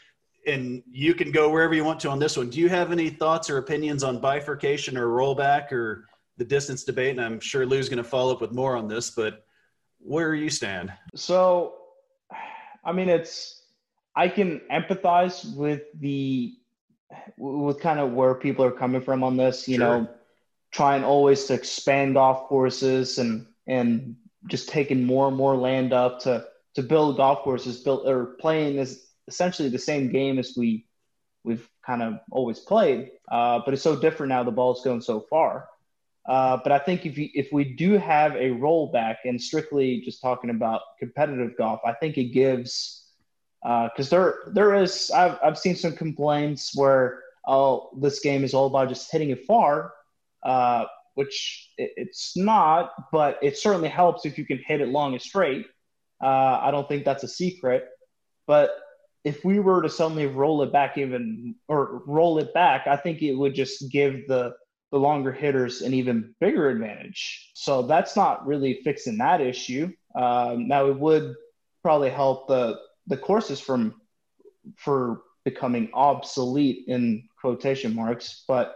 And 0.46 0.82
you 0.90 1.14
can 1.14 1.30
go 1.30 1.48
wherever 1.48 1.74
you 1.74 1.84
want 1.84 2.00
to 2.00 2.10
on 2.10 2.18
this 2.18 2.36
one. 2.36 2.50
Do 2.50 2.58
you 2.58 2.68
have 2.68 2.90
any 2.90 3.08
thoughts 3.08 3.48
or 3.48 3.58
opinions 3.58 4.02
on 4.02 4.20
bifurcation 4.20 4.96
or 4.96 5.06
rollback 5.06 5.70
or 5.70 6.08
the 6.38 6.44
distance 6.44 6.82
debate? 6.82 7.10
And 7.10 7.20
I'm 7.20 7.38
sure 7.38 7.64
Lou's 7.64 7.88
going 7.88 8.02
to 8.02 8.08
follow 8.08 8.32
up 8.32 8.40
with 8.40 8.52
more 8.52 8.76
on 8.76 8.88
this, 8.88 9.10
but 9.10 9.44
where 10.00 10.34
you 10.34 10.50
stand? 10.50 10.92
So, 11.14 11.74
I 12.84 12.90
mean, 12.90 13.08
it's, 13.08 13.62
I 14.16 14.26
can 14.26 14.60
empathize 14.72 15.54
with 15.54 15.82
the, 16.00 16.54
with 17.36 17.80
kind 17.80 18.00
of 18.00 18.12
where 18.12 18.34
people 18.34 18.64
are 18.64 18.72
coming 18.72 19.00
from 19.00 19.22
on 19.22 19.36
this, 19.36 19.68
you 19.68 19.76
sure. 19.76 20.00
know, 20.00 20.08
trying 20.72 21.04
always 21.04 21.44
to 21.44 21.54
expand 21.54 22.16
off 22.16 22.48
courses 22.48 23.18
and, 23.18 23.46
and 23.68 24.16
just 24.48 24.68
taking 24.68 25.04
more 25.04 25.28
and 25.28 25.36
more 25.36 25.56
land 25.56 25.92
up 25.92 26.20
to 26.20 26.46
to 26.74 26.82
build 26.82 27.18
golf 27.18 27.40
courses, 27.40 27.80
built 27.80 28.06
or 28.08 28.36
playing 28.40 28.76
is 28.76 29.06
essentially 29.28 29.68
the 29.68 29.78
same 29.78 30.10
game 30.10 30.38
as 30.38 30.54
we 30.56 30.86
we've 31.44 31.68
kind 31.84 32.02
of 32.02 32.14
always 32.30 32.60
played. 32.60 33.10
Uh, 33.30 33.60
but 33.64 33.74
it's 33.74 33.82
so 33.82 33.96
different 33.96 34.30
now. 34.30 34.42
The 34.42 34.50
ball's 34.50 34.84
going 34.84 35.00
so 35.00 35.20
far. 35.28 35.68
Uh, 36.28 36.58
but 36.62 36.70
I 36.70 36.78
think 36.78 37.04
if 37.04 37.18
you, 37.18 37.28
if 37.34 37.52
we 37.52 37.64
do 37.64 37.98
have 37.98 38.36
a 38.36 38.50
rollback 38.50 39.16
and 39.24 39.40
strictly 39.40 40.00
just 40.04 40.22
talking 40.22 40.50
about 40.50 40.82
competitive 40.98 41.56
golf, 41.58 41.80
I 41.84 41.94
think 41.94 42.16
it 42.16 42.32
gives 42.32 43.06
because 43.62 44.12
uh, 44.12 44.16
there 44.16 44.34
there 44.52 44.74
is 44.74 45.10
I've 45.10 45.38
I've 45.42 45.58
seen 45.58 45.76
some 45.76 45.92
complaints 45.92 46.72
where 46.74 47.20
oh 47.46 47.90
this 48.00 48.20
game 48.20 48.44
is 48.44 48.54
all 48.54 48.66
about 48.66 48.88
just 48.88 49.10
hitting 49.10 49.30
it 49.30 49.44
far, 49.46 49.94
uh, 50.44 50.84
which 51.14 51.70
it's 51.78 52.36
not, 52.36 52.92
but 53.12 53.38
it 53.42 53.56
certainly 53.58 53.88
helps 53.88 54.24
if 54.24 54.38
you 54.38 54.46
can 54.46 54.60
hit 54.66 54.80
it 54.80 54.88
long 54.88 55.12
and 55.12 55.22
straight. 55.22 55.66
Uh, 56.22 56.60
I 56.62 56.70
don't 56.70 56.88
think 56.88 57.04
that's 57.04 57.24
a 57.24 57.28
secret, 57.28 57.88
but 58.46 58.70
if 59.24 59.44
we 59.44 59.60
were 59.60 59.82
to 59.82 59.88
suddenly 59.88 60.26
roll 60.26 60.62
it 60.62 60.72
back 60.72 60.98
even 60.98 61.54
or 61.68 62.02
roll 62.06 62.38
it 62.38 62.52
back, 62.54 62.86
I 62.86 62.96
think 62.96 63.22
it 63.22 63.34
would 63.34 63.54
just 63.54 63.90
give 63.90 64.26
the 64.28 64.54
the 64.90 64.98
longer 64.98 65.32
hitters 65.32 65.80
an 65.80 65.94
even 65.94 66.34
bigger 66.38 66.68
advantage. 66.68 67.50
So 67.54 67.82
that's 67.82 68.14
not 68.14 68.46
really 68.46 68.82
fixing 68.84 69.16
that 69.18 69.40
issue. 69.40 69.90
Um, 70.14 70.68
now 70.68 70.86
it 70.86 70.98
would 70.98 71.34
probably 71.82 72.10
help 72.10 72.46
the 72.48 72.78
the 73.06 73.16
courses 73.16 73.58
from 73.58 73.94
for 74.76 75.22
becoming 75.44 75.90
obsolete 75.92 76.84
in 76.86 77.28
quotation 77.40 77.94
marks, 77.94 78.44
but 78.46 78.74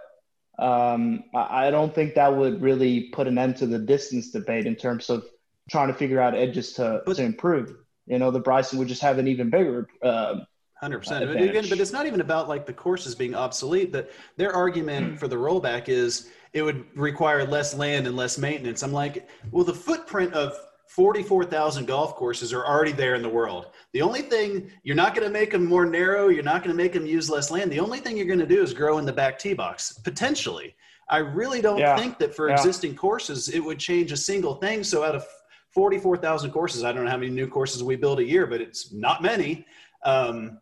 um, 0.58 1.25
I, 1.34 1.66
I 1.66 1.70
don't 1.70 1.94
think 1.94 2.14
that 2.14 2.34
would 2.34 2.62
really 2.62 3.08
put 3.12 3.26
an 3.26 3.38
end 3.38 3.56
to 3.56 3.66
the 3.66 3.78
distance 3.78 4.30
debate 4.30 4.66
in 4.66 4.76
terms 4.76 5.10
of 5.10 5.25
trying 5.70 5.88
to 5.88 5.94
figure 5.94 6.20
out 6.20 6.34
edges 6.34 6.72
to, 6.75 7.02
to 7.06 7.22
improve. 7.22 7.75
You 8.06 8.18
know, 8.18 8.30
the 8.30 8.40
Bryson 8.40 8.78
would 8.78 8.88
just 8.88 9.02
have 9.02 9.18
an 9.18 9.26
even 9.28 9.50
bigger 9.50 9.88
uh, 10.02 10.40
Hundred 10.76 10.98
percent. 10.98 11.30
Again, 11.30 11.64
but 11.70 11.80
it's 11.80 11.92
not 11.92 12.06
even 12.06 12.20
about 12.20 12.48
like 12.48 12.66
the 12.66 12.72
courses 12.72 13.14
being 13.14 13.34
obsolete. 13.34 13.92
That 13.92 14.10
their 14.36 14.52
argument 14.52 15.18
for 15.18 15.26
the 15.26 15.36
rollback 15.36 15.88
is 15.88 16.28
it 16.52 16.60
would 16.60 16.84
require 16.94 17.46
less 17.46 17.75
land 17.75 18.06
and 18.06 18.14
less 18.14 18.36
maintenance. 18.36 18.82
I'm 18.82 18.92
like, 18.92 19.26
well, 19.50 19.64
the 19.64 19.75
footprint 19.75 20.34
of 20.34 20.54
44,000 20.88 21.87
golf 21.87 22.14
courses 22.14 22.52
are 22.52 22.64
already 22.64 22.93
there 22.93 23.14
in 23.14 23.23
the 23.23 23.28
world. 23.28 23.66
The 23.93 24.02
only 24.02 24.23
thing 24.23 24.71
you're 24.83 24.97
not 24.97 25.14
going 25.14 25.26
to 25.26 25.33
make 25.33 25.50
them 25.50 25.66
more 25.66 25.85
narrow. 25.85 26.28
You're 26.28 26.43
not 26.43 26.62
going 26.62 26.76
to 26.76 26.83
make 26.83 26.93
them 26.93 27.07
use 27.07 27.28
less 27.28 27.50
land. 27.50 27.73
The 27.73 27.81
only 27.81 28.00
thing 28.00 28.16
you're 28.16 28.26
going 28.26 28.38
to 28.38 28.47
do 28.47 28.62
is 28.62 28.73
grow 28.73 28.99
in 28.99 29.05
the 29.05 29.12
back 29.12 29.38
tee 29.38 29.55
box 29.55 29.93
potentially. 30.05 30.75
I 31.09 31.19
really 31.19 31.61
don't 31.61 31.78
yeah. 31.78 31.97
think 31.97 32.19
that 32.19 32.35
for 32.35 32.49
yeah. 32.49 32.55
existing 32.55 32.97
courses 32.97 33.49
it 33.49 33.61
would 33.61 33.78
change 33.78 34.12
a 34.12 34.16
single 34.16 34.57
thing. 34.57 34.83
So 34.83 35.05
out 35.05 35.14
of 35.14 35.25
44,000 35.73 36.50
courses, 36.50 36.85
I 36.85 36.93
don't 36.93 37.05
know 37.05 37.11
how 37.11 37.16
many 37.16 37.31
new 37.31 37.47
courses 37.47 37.83
we 37.83 37.97
build 37.97 38.19
a 38.19 38.25
year, 38.25 38.47
but 38.47 38.61
it's 38.61 38.93
not 38.93 39.23
many. 39.23 39.66
Um, 40.05 40.59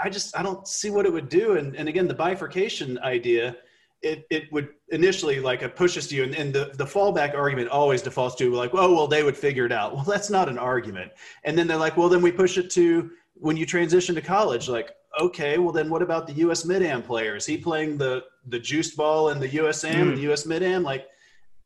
I 0.00 0.10
just 0.10 0.38
I 0.38 0.42
don't 0.42 0.66
see 0.68 0.90
what 0.90 1.06
it 1.06 1.12
would 1.12 1.28
do. 1.28 1.56
And 1.56 1.74
and 1.74 1.88
again, 1.88 2.06
the 2.06 2.14
bifurcation 2.14 2.98
idea, 2.98 3.56
it 4.02 4.26
it 4.30 4.52
would 4.52 4.68
initially 4.90 5.40
like 5.40 5.62
it 5.62 5.74
pushes 5.76 6.06
to 6.08 6.16
you, 6.16 6.22
and, 6.22 6.34
and 6.34 6.52
the 6.52 6.70
the 6.74 6.84
fallback 6.84 7.34
argument 7.34 7.68
always 7.68 8.02
defaults 8.02 8.36
to 8.36 8.52
like, 8.52 8.70
oh 8.74 8.94
well, 8.94 9.06
they 9.06 9.22
would 9.22 9.36
figure 9.36 9.66
it 9.66 9.72
out. 9.72 9.94
Well, 9.98 10.04
that's 10.04 10.30
not 10.30 10.48
an 10.48 10.58
argument. 10.58 11.12
And 11.44 11.58
then 11.58 11.66
they're 11.66 11.76
like, 11.76 11.96
well, 11.96 12.08
then 12.08 12.22
we 12.22 12.30
push 12.30 12.58
it 12.58 12.70
to 12.70 13.10
when 13.34 13.56
you 13.56 13.66
transition 13.66 14.14
to 14.14 14.20
college, 14.20 14.68
like, 14.68 14.90
okay, 15.20 15.58
well 15.58 15.72
then 15.72 15.90
what 15.90 16.02
about 16.02 16.26
the 16.26 16.32
U.S. 16.34 16.64
Mid 16.64 16.82
Am 16.82 17.02
player? 17.02 17.36
Is 17.36 17.46
he 17.46 17.56
playing 17.56 17.98
the 17.98 18.24
the 18.46 18.58
juiced 18.58 18.96
ball 18.96 19.30
and 19.30 19.40
the 19.40 19.48
USAM 19.48 19.94
mm. 19.94 20.08
and 20.08 20.16
the 20.16 20.22
U.S. 20.22 20.46
Mid 20.46 20.62
Am? 20.62 20.82
Like, 20.82 21.06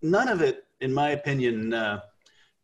none 0.01 0.29
of 0.29 0.41
it, 0.41 0.65
in 0.81 0.93
my 0.93 1.11
opinion, 1.11 1.75
uh, 1.75 2.01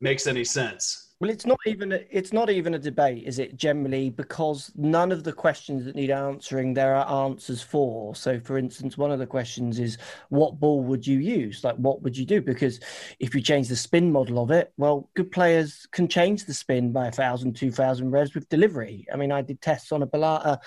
makes 0.01 0.27
any 0.27 0.45
sense. 0.45 1.08
Well, 1.21 1.31
it's 1.31 1.47
not 1.47 1.59
even 1.67 1.91
a, 1.91 2.01
it's 2.13 2.33
not 2.33 2.49
even 2.49 2.75
a 2.75 2.79
debate, 2.79 3.25
is 3.27 3.41
it? 3.41 3.57
Generally, 3.57 4.11
because 4.11 4.71
none 4.77 5.11
of 5.11 5.25
the 5.25 5.33
questions 5.33 5.85
that 5.85 5.97
need 5.97 6.13
answering 6.13 6.75
there 6.75 6.95
are 6.95 7.25
answers 7.27 7.61
for. 7.61 8.15
So, 8.15 8.39
for 8.39 8.57
instance, 8.57 8.97
one 8.97 9.11
of 9.11 9.19
the 9.19 9.27
questions 9.27 9.81
is, 9.81 9.99
"What 10.29 10.61
ball 10.61 10.81
would 10.85 11.05
you 11.05 11.19
use? 11.19 11.65
Like, 11.65 11.75
what 11.75 12.03
would 12.03 12.17
you 12.17 12.25
do?" 12.25 12.41
Because 12.41 12.79
if 13.19 13.35
you 13.35 13.41
change 13.41 13.67
the 13.67 13.75
spin 13.75 14.13
model 14.13 14.41
of 14.41 14.53
it, 14.53 14.73
well, 14.77 15.11
good 15.17 15.33
players 15.33 15.89
can 15.91 16.07
change 16.07 16.45
the 16.45 16.55
spin 16.55 16.93
by 16.93 17.09
a 17.09 17.13
thousand, 17.13 17.57
two 17.57 17.73
thousand 17.73 18.13
revs 18.13 18.33
with 18.37 18.49
delivery. 18.49 19.05
I 19.13 19.17
mean, 19.17 19.33
I 19.33 19.43
did 19.43 19.61
tests 19.61 19.91
on 19.91 20.03
a 20.03 20.07
Balata 20.07 20.61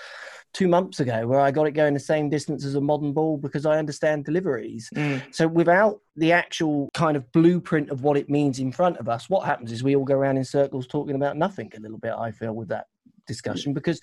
two 0.52 0.68
months 0.68 1.00
ago 1.00 1.26
where 1.26 1.40
I 1.40 1.50
got 1.50 1.66
it 1.66 1.72
going 1.72 1.94
the 1.94 2.00
same 2.00 2.28
distance 2.28 2.64
as 2.64 2.74
a 2.74 2.80
modern 2.80 3.12
ball 3.12 3.38
because 3.38 3.64
I 3.64 3.78
understand 3.78 4.24
deliveries. 4.24 4.90
Mm. 4.94 5.22
So 5.30 5.48
without 5.48 6.00
the 6.16 6.32
actual 6.32 6.90
kind 6.92 7.16
of 7.16 7.30
blueprint 7.32 7.90
of 7.90 8.02
what 8.02 8.16
it 8.16 8.28
means 8.28 8.58
in 8.58 8.70
front 8.70 8.98
of 8.98 9.08
us, 9.08 9.30
what 9.30 9.46
happens 9.46 9.72
is 9.72 9.82
we 9.82 9.96
all 9.96 10.04
go 10.04 10.14
around 10.14 10.36
in 10.36 10.44
circles 10.44 10.86
talking 10.86 11.16
about 11.16 11.36
nothing 11.36 11.72
a 11.76 11.80
little 11.80 11.98
bit, 11.98 12.12
I 12.12 12.30
feel, 12.30 12.52
with 12.52 12.68
that 12.68 12.86
discussion 13.26 13.72
because 13.72 14.00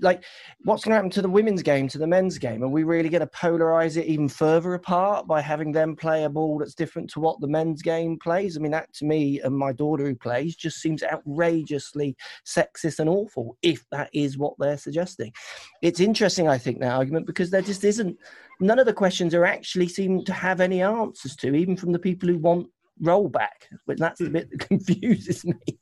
like 0.00 0.24
what's 0.64 0.84
going 0.84 0.90
to 0.90 0.96
happen 0.96 1.10
to 1.10 1.22
the 1.22 1.28
women's 1.28 1.62
game 1.62 1.88
to 1.88 1.98
the 1.98 2.06
men's 2.06 2.38
game? 2.38 2.62
Are 2.62 2.68
we 2.68 2.84
really 2.84 3.08
going 3.08 3.20
to 3.20 3.26
polarize 3.26 3.96
it 3.96 4.06
even 4.06 4.28
further 4.28 4.74
apart 4.74 5.26
by 5.26 5.40
having 5.40 5.72
them 5.72 5.96
play 5.96 6.24
a 6.24 6.28
ball 6.28 6.58
that's 6.58 6.74
different 6.74 7.08
to 7.10 7.20
what 7.20 7.40
the 7.40 7.48
men's 7.48 7.82
game 7.82 8.18
plays? 8.18 8.56
I 8.56 8.60
mean 8.60 8.72
that 8.72 8.92
to 8.94 9.04
me 9.04 9.40
and 9.40 9.56
my 9.56 9.72
daughter 9.72 10.04
who 10.04 10.14
plays 10.14 10.54
just 10.56 10.80
seems 10.80 11.02
outrageously 11.02 12.16
sexist 12.46 12.98
and 12.98 13.08
awful 13.08 13.56
if 13.62 13.84
that 13.90 14.10
is 14.12 14.38
what 14.38 14.54
they're 14.58 14.78
suggesting. 14.78 15.32
It's 15.80 16.00
interesting 16.00 16.48
i 16.48 16.58
think 16.58 16.80
that 16.80 16.92
argument 16.92 17.26
because 17.26 17.50
there 17.50 17.62
just 17.62 17.84
isn't 17.84 18.16
none 18.60 18.78
of 18.78 18.86
the 18.86 18.92
questions 18.92 19.34
are 19.34 19.44
actually 19.44 19.88
seem 19.88 20.24
to 20.24 20.32
have 20.32 20.60
any 20.60 20.82
answers 20.82 21.36
to 21.36 21.54
even 21.54 21.76
from 21.76 21.92
the 21.92 21.98
people 21.98 22.28
who 22.28 22.38
want 22.38 22.66
rollback, 23.02 23.68
but 23.86 23.98
that's 23.98 24.18
the 24.18 24.26
hmm. 24.26 24.32
bit 24.32 24.50
that 24.50 24.60
confuses 24.68 25.44
me. 25.44 25.78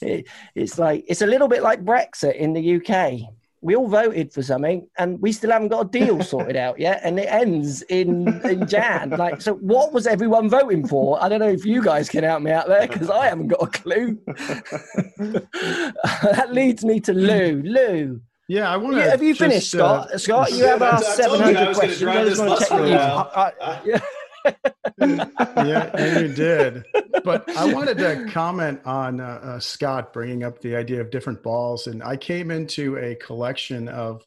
It, 0.00 0.26
it's 0.54 0.78
like 0.78 1.04
it's 1.08 1.22
a 1.22 1.26
little 1.26 1.48
bit 1.48 1.62
like 1.62 1.84
Brexit 1.84 2.36
in 2.36 2.52
the 2.52 2.76
UK. 2.76 3.20
We 3.64 3.76
all 3.76 3.86
voted 3.86 4.32
for 4.32 4.42
something, 4.42 4.88
and 4.98 5.20
we 5.20 5.30
still 5.30 5.52
haven't 5.52 5.68
got 5.68 5.86
a 5.86 5.88
deal 5.88 6.20
sorted 6.24 6.56
out 6.56 6.80
yet, 6.80 7.00
and 7.04 7.18
it 7.18 7.28
ends 7.30 7.82
in 7.82 8.40
in 8.44 8.66
Jan. 8.66 9.10
Like, 9.10 9.40
so 9.40 9.54
what 9.54 9.92
was 9.92 10.06
everyone 10.06 10.50
voting 10.50 10.86
for? 10.86 11.22
I 11.22 11.28
don't 11.28 11.40
know 11.40 11.50
if 11.50 11.64
you 11.64 11.82
guys 11.82 12.08
can 12.08 12.24
help 12.24 12.42
me 12.42 12.50
out 12.50 12.66
there 12.66 12.88
because 12.88 13.10
I 13.10 13.28
haven't 13.28 13.48
got 13.48 13.62
a 13.62 13.66
clue. 13.66 14.18
that 14.26 15.46
leads 16.50 16.84
me 16.84 16.98
to 17.00 17.12
Lou. 17.12 17.62
Lou. 17.62 18.20
Yeah, 18.48 18.68
I 18.68 18.76
want 18.76 18.96
to. 18.96 19.00
Yeah, 19.00 19.10
have 19.10 19.22
you 19.22 19.30
just, 19.30 19.40
finished, 19.40 19.70
Scott? 19.70 20.10
Uh, 20.10 20.18
Scott, 20.18 20.52
you 20.52 20.64
have 20.64 20.82
our 20.82 21.00
seven 21.00 21.40
hundred 21.40 21.76
questions. 21.76 22.10
I 22.10 22.24
to 22.24 22.56
check 22.58 22.70
you. 22.70 22.96
I, 22.96 23.52
I, 23.62 23.80
yeah 23.84 24.00
yeah, 24.98 26.20
you 26.20 26.28
did. 26.28 26.84
But 27.24 27.48
I 27.56 27.72
wanted 27.72 27.98
to 27.98 28.26
comment 28.30 28.80
on 28.84 29.20
uh, 29.20 29.40
uh, 29.42 29.60
Scott 29.60 30.12
bringing 30.12 30.44
up 30.44 30.60
the 30.60 30.76
idea 30.76 31.00
of 31.00 31.10
different 31.10 31.42
balls. 31.42 31.86
And 31.86 32.02
I 32.02 32.16
came 32.16 32.50
into 32.50 32.96
a 32.98 33.14
collection 33.16 33.88
of 33.88 34.24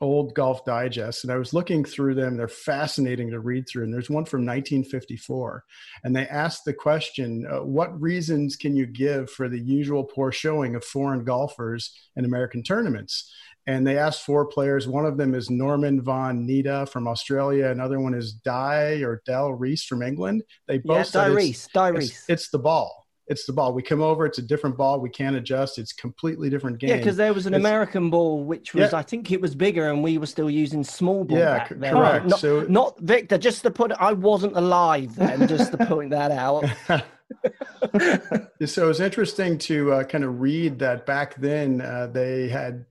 old 0.00 0.32
golf 0.34 0.64
digests 0.64 1.24
and 1.24 1.32
I 1.32 1.36
was 1.36 1.52
looking 1.52 1.84
through 1.84 2.14
them. 2.14 2.36
They're 2.36 2.46
fascinating 2.46 3.30
to 3.30 3.40
read 3.40 3.68
through. 3.68 3.84
And 3.84 3.92
there's 3.92 4.10
one 4.10 4.24
from 4.24 4.46
1954. 4.46 5.64
And 6.04 6.14
they 6.14 6.26
asked 6.28 6.64
the 6.64 6.72
question 6.72 7.46
uh, 7.50 7.64
What 7.64 8.00
reasons 8.00 8.56
can 8.56 8.76
you 8.76 8.86
give 8.86 9.30
for 9.30 9.48
the 9.48 9.60
usual 9.60 10.04
poor 10.04 10.30
showing 10.30 10.74
of 10.76 10.84
foreign 10.84 11.24
golfers 11.24 11.92
in 12.16 12.24
American 12.24 12.62
tournaments? 12.62 13.32
And 13.68 13.86
they 13.86 13.98
asked 13.98 14.22
four 14.22 14.46
players. 14.46 14.88
One 14.88 15.04
of 15.04 15.18
them 15.18 15.34
is 15.34 15.50
Norman 15.50 16.00
von 16.00 16.48
Nida 16.48 16.88
from 16.88 17.06
Australia. 17.06 17.68
Another 17.68 18.00
one 18.00 18.14
is 18.14 18.32
Di 18.32 19.02
or 19.02 19.20
Del 19.26 19.52
Reese 19.52 19.84
from 19.84 20.02
England. 20.02 20.42
They 20.66 20.78
both 20.78 21.14
yeah, 21.14 21.24
Dai 21.24 21.26
Rees. 21.26 21.68
Dai 21.74 21.88
Rees. 21.88 22.10
It's, 22.10 22.24
it's, 22.30 22.48
the 22.48 22.58
ball. 22.58 23.06
It's 23.26 23.44
the 23.44 23.52
ball. 23.52 23.74
We 23.74 23.82
come 23.82 24.00
over. 24.00 24.24
It's 24.24 24.38
a 24.38 24.42
different 24.42 24.78
ball. 24.78 25.00
We 25.00 25.10
can't 25.10 25.36
adjust. 25.36 25.76
It's 25.76 25.92
completely 25.92 26.48
different 26.48 26.78
game. 26.78 26.88
Yeah, 26.88 26.96
because 26.96 27.18
there 27.18 27.34
was 27.34 27.44
an 27.44 27.52
it's, 27.52 27.60
American 27.60 28.08
ball 28.08 28.42
which 28.42 28.72
was, 28.72 28.92
yeah. 28.92 28.98
I 28.98 29.02
think 29.02 29.30
it 29.32 29.40
was 29.42 29.54
bigger, 29.54 29.90
and 29.90 30.02
we 30.02 30.16
were 30.16 30.24
still 30.24 30.48
using 30.48 30.82
small 30.82 31.24
ball. 31.24 31.36
Yeah, 31.36 31.66
correct. 31.66 32.24
Not, 32.24 32.40
so, 32.40 32.62
not 32.70 32.98
Viktor. 33.00 33.36
Just 33.36 33.64
to 33.64 33.70
put, 33.70 33.92
I 33.92 34.14
wasn't 34.14 34.56
alive 34.56 35.14
then. 35.14 35.46
just 35.46 35.72
to 35.72 35.76
point 35.86 36.08
that 36.08 36.30
out. 36.30 36.64
so 38.64 38.88
it's 38.88 39.00
interesting 39.00 39.58
to 39.58 39.92
uh, 39.92 40.04
kind 40.04 40.24
of 40.24 40.40
read 40.40 40.78
that 40.78 41.04
back 41.04 41.34
then 41.34 41.82
uh, 41.82 42.06
they 42.06 42.48
had 42.48 42.86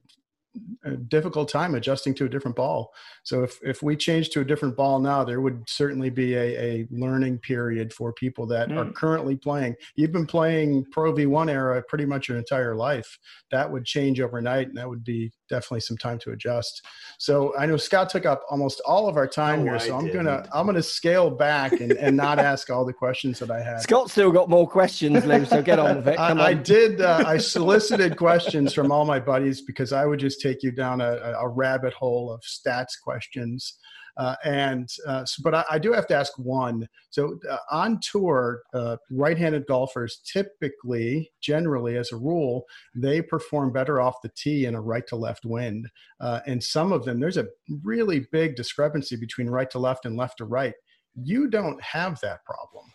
a 0.83 0.91
difficult 0.91 1.49
time 1.49 1.75
adjusting 1.75 2.13
to 2.15 2.25
a 2.25 2.29
different 2.29 2.55
ball. 2.55 2.93
So 3.23 3.43
if, 3.43 3.59
if 3.63 3.83
we 3.83 3.95
change 3.95 4.29
to 4.29 4.41
a 4.41 4.45
different 4.45 4.75
ball 4.75 4.99
now, 4.99 5.23
there 5.23 5.41
would 5.41 5.67
certainly 5.67 6.09
be 6.09 6.35
a, 6.35 6.39
a 6.59 6.87
learning 6.91 7.39
period 7.39 7.93
for 7.93 8.13
people 8.13 8.45
that 8.47 8.69
mm. 8.69 8.77
are 8.77 8.91
currently 8.91 9.35
playing. 9.35 9.75
You've 9.95 10.11
been 10.11 10.27
playing 10.27 10.85
Pro 10.91 11.13
V1 11.13 11.49
era 11.49 11.81
pretty 11.87 12.05
much 12.05 12.29
your 12.29 12.37
entire 12.37 12.75
life. 12.75 13.17
That 13.51 13.71
would 13.71 13.85
change 13.85 14.19
overnight, 14.19 14.67
and 14.67 14.77
that 14.77 14.89
would 14.89 15.03
be 15.03 15.31
definitely 15.49 15.81
some 15.81 15.97
time 15.97 16.19
to 16.19 16.31
adjust. 16.31 16.85
So 17.17 17.57
I 17.57 17.65
know 17.65 17.77
Scott 17.77 18.09
took 18.09 18.25
up 18.25 18.43
almost 18.49 18.81
all 18.85 19.07
of 19.07 19.17
our 19.17 19.27
time 19.27 19.61
oh, 19.61 19.63
here, 19.63 19.79
so 19.79 19.95
I 19.95 19.97
I'm 19.97 20.05
didn't. 20.05 20.25
gonna 20.25 20.47
I'm 20.53 20.65
gonna 20.65 20.83
scale 20.83 21.29
back 21.29 21.73
and, 21.73 21.93
and 21.93 22.15
not 22.15 22.39
ask 22.51 22.69
all 22.69 22.85
the 22.85 22.93
questions 22.93 23.39
that 23.39 23.51
I 23.51 23.61
had. 23.61 23.81
Scott 23.81 24.09
still 24.09 24.31
got 24.31 24.49
more 24.49 24.67
questions, 24.67 25.25
Lou. 25.25 25.45
So 25.45 25.61
get 25.61 25.79
on 25.79 25.97
with 25.97 26.07
it. 26.07 26.19
I, 26.19 26.47
I, 26.47 26.53
did. 26.53 27.01
Uh, 27.01 27.23
I 27.25 27.37
solicited 27.57 28.17
questions 28.17 28.73
from 28.73 28.91
all 28.91 29.05
my 29.05 29.19
buddies 29.19 29.61
because 29.61 29.93
I 29.93 30.05
would 30.05 30.19
just 30.19 30.41
take 30.41 30.63
you 30.63 30.71
down 30.71 31.01
a, 31.01 31.35
a 31.39 31.47
rabbit 31.47 31.93
hole 31.93 32.31
of 32.31 32.41
stats 32.41 32.99
questions. 33.01 33.77
Uh, 34.17 34.35
and 34.43 34.89
uh, 35.05 35.23
so, 35.25 35.41
but 35.43 35.53
I, 35.53 35.63
I, 35.71 35.79
do 35.79 35.93
have 35.93 36.07
to 36.07 36.15
ask 36.15 36.33
one. 36.37 36.87
So 37.11 37.39
uh, 37.49 37.57
on 37.71 37.99
tour, 37.99 38.63
uh, 38.73 38.97
right-handed 39.11 39.67
golfers 39.67 40.21
typically, 40.25 41.31
generally, 41.39 41.97
as 41.97 42.11
a 42.11 42.17
rule, 42.17 42.65
they 42.95 43.21
perform 43.21 43.71
better 43.71 44.01
off 44.01 44.21
the 44.23 44.31
tee 44.35 44.65
in 44.65 44.73
a 44.73 44.81
right-to-left 44.81 45.45
wind. 45.45 45.87
Uh, 46.19 46.39
and 46.47 46.63
some 46.63 46.91
of 46.91 47.05
them, 47.05 47.19
there's 47.19 47.37
a 47.37 47.47
really 47.83 48.27
big 48.31 48.55
discrepancy 48.55 49.15
between 49.15 49.49
right 49.49 49.69
to 49.69 49.79
left 49.79 50.05
and 50.05 50.17
left 50.17 50.39
to 50.39 50.45
right. 50.45 50.73
You 51.15 51.47
don't 51.47 51.81
have 51.83 52.19
that 52.21 52.43
problem. 52.43 52.85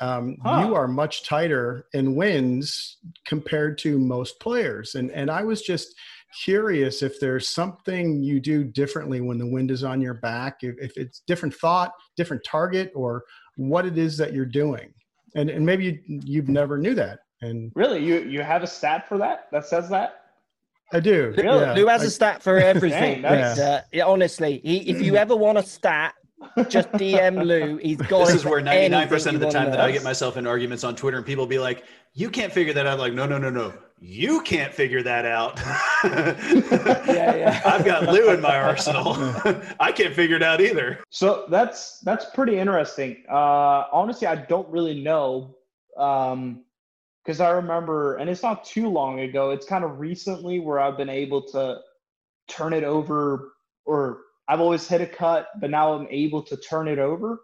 Um, 0.00 0.38
huh. 0.42 0.64
You 0.66 0.74
are 0.74 0.88
much 0.88 1.24
tighter 1.24 1.86
in 1.92 2.14
winds 2.14 2.96
compared 3.26 3.76
to 3.78 3.98
most 3.98 4.40
players, 4.40 4.94
and 4.94 5.10
and 5.10 5.30
I 5.30 5.44
was 5.44 5.60
just 5.60 5.94
curious 6.44 7.02
if 7.02 7.18
there's 7.20 7.48
something 7.48 8.22
you 8.22 8.40
do 8.40 8.64
differently 8.64 9.20
when 9.20 9.38
the 9.38 9.46
wind 9.46 9.70
is 9.70 9.84
on 9.84 10.00
your 10.00 10.14
back, 10.14 10.58
if, 10.62 10.76
if 10.78 10.96
it's 10.96 11.22
different 11.26 11.54
thought, 11.54 11.92
different 12.16 12.42
target, 12.44 12.92
or 12.94 13.24
what 13.56 13.86
it 13.86 13.98
is 13.98 14.16
that 14.18 14.32
you're 14.32 14.46
doing. 14.46 14.92
And, 15.34 15.50
and 15.50 15.64
maybe 15.64 15.84
you, 15.84 16.20
you've 16.24 16.48
never 16.48 16.78
knew 16.78 16.94
that. 16.94 17.20
And 17.42 17.72
really, 17.74 18.04
you, 18.04 18.20
you 18.20 18.42
have 18.42 18.62
a 18.62 18.66
stat 18.66 19.08
for 19.08 19.18
that 19.18 19.46
that 19.52 19.64
says 19.66 19.88
that? 19.90 20.16
I 20.92 21.00
do. 21.00 21.32
Really? 21.36 21.60
Yeah. 21.60 21.74
Lou 21.74 21.86
has 21.86 22.02
I- 22.02 22.06
a 22.06 22.10
stat 22.10 22.42
for 22.42 22.58
everything. 22.58 23.22
Dang, 23.22 23.56
But, 23.56 23.58
uh, 23.58 23.80
yeah, 23.92 24.06
honestly, 24.06 24.60
he, 24.64 24.78
if 24.90 25.00
you 25.00 25.16
ever 25.16 25.36
want 25.36 25.58
a 25.58 25.62
stat, 25.62 26.14
just 26.68 26.90
DM 26.92 27.44
Lou. 27.44 27.76
He's 27.76 27.98
got 27.98 28.26
This 28.26 28.36
is 28.36 28.44
where 28.44 28.60
99% 28.60 29.34
of 29.34 29.40
the 29.40 29.50
time 29.50 29.70
that 29.70 29.80
I 29.80 29.92
get 29.92 30.02
myself 30.02 30.36
in 30.36 30.46
arguments 30.46 30.84
on 30.84 30.96
Twitter 30.96 31.16
and 31.16 31.26
people 31.26 31.46
be 31.46 31.58
like, 31.58 31.84
you 32.14 32.30
can't 32.30 32.52
figure 32.52 32.72
that 32.72 32.86
out. 32.86 32.98
Like, 32.98 33.12
no, 33.12 33.26
no, 33.26 33.38
no, 33.38 33.50
no. 33.50 33.72
You 34.02 34.40
can't 34.40 34.72
figure 34.72 35.02
that 35.02 35.26
out. 35.26 35.60
Yeah, 37.10 37.36
yeah. 37.36 37.60
I've 37.66 37.84
got 37.84 38.04
Lou 38.04 38.30
in 38.30 38.40
my 38.40 38.56
arsenal. 38.56 39.14
I 39.80 39.92
can't 39.92 40.14
figure 40.14 40.36
it 40.36 40.42
out 40.42 40.62
either. 40.62 41.00
So 41.10 41.44
that's 41.50 42.00
that's 42.00 42.24
pretty 42.24 42.56
interesting. 42.58 43.22
Uh, 43.30 43.84
honestly, 43.92 44.26
I 44.26 44.36
don't 44.36 44.66
really 44.70 45.02
know 45.02 45.56
because 45.94 47.40
I 47.40 47.50
remember, 47.50 48.16
and 48.16 48.30
it's 48.30 48.42
not 48.42 48.64
too 48.64 48.88
long 48.88 49.20
ago. 49.20 49.50
It's 49.50 49.66
kind 49.66 49.84
of 49.84 50.00
recently 50.00 50.60
where 50.60 50.80
I've 50.80 50.96
been 50.96 51.10
able 51.10 51.42
to 51.48 51.80
turn 52.48 52.72
it 52.72 52.84
over, 52.84 53.52
or 53.84 54.22
I've 54.48 54.60
always 54.60 54.88
hit 54.88 55.02
a 55.02 55.06
cut, 55.06 55.48
but 55.60 55.68
now 55.68 55.92
I'm 55.92 56.06
able 56.10 56.42
to 56.44 56.56
turn 56.56 56.88
it 56.88 56.98
over. 56.98 57.42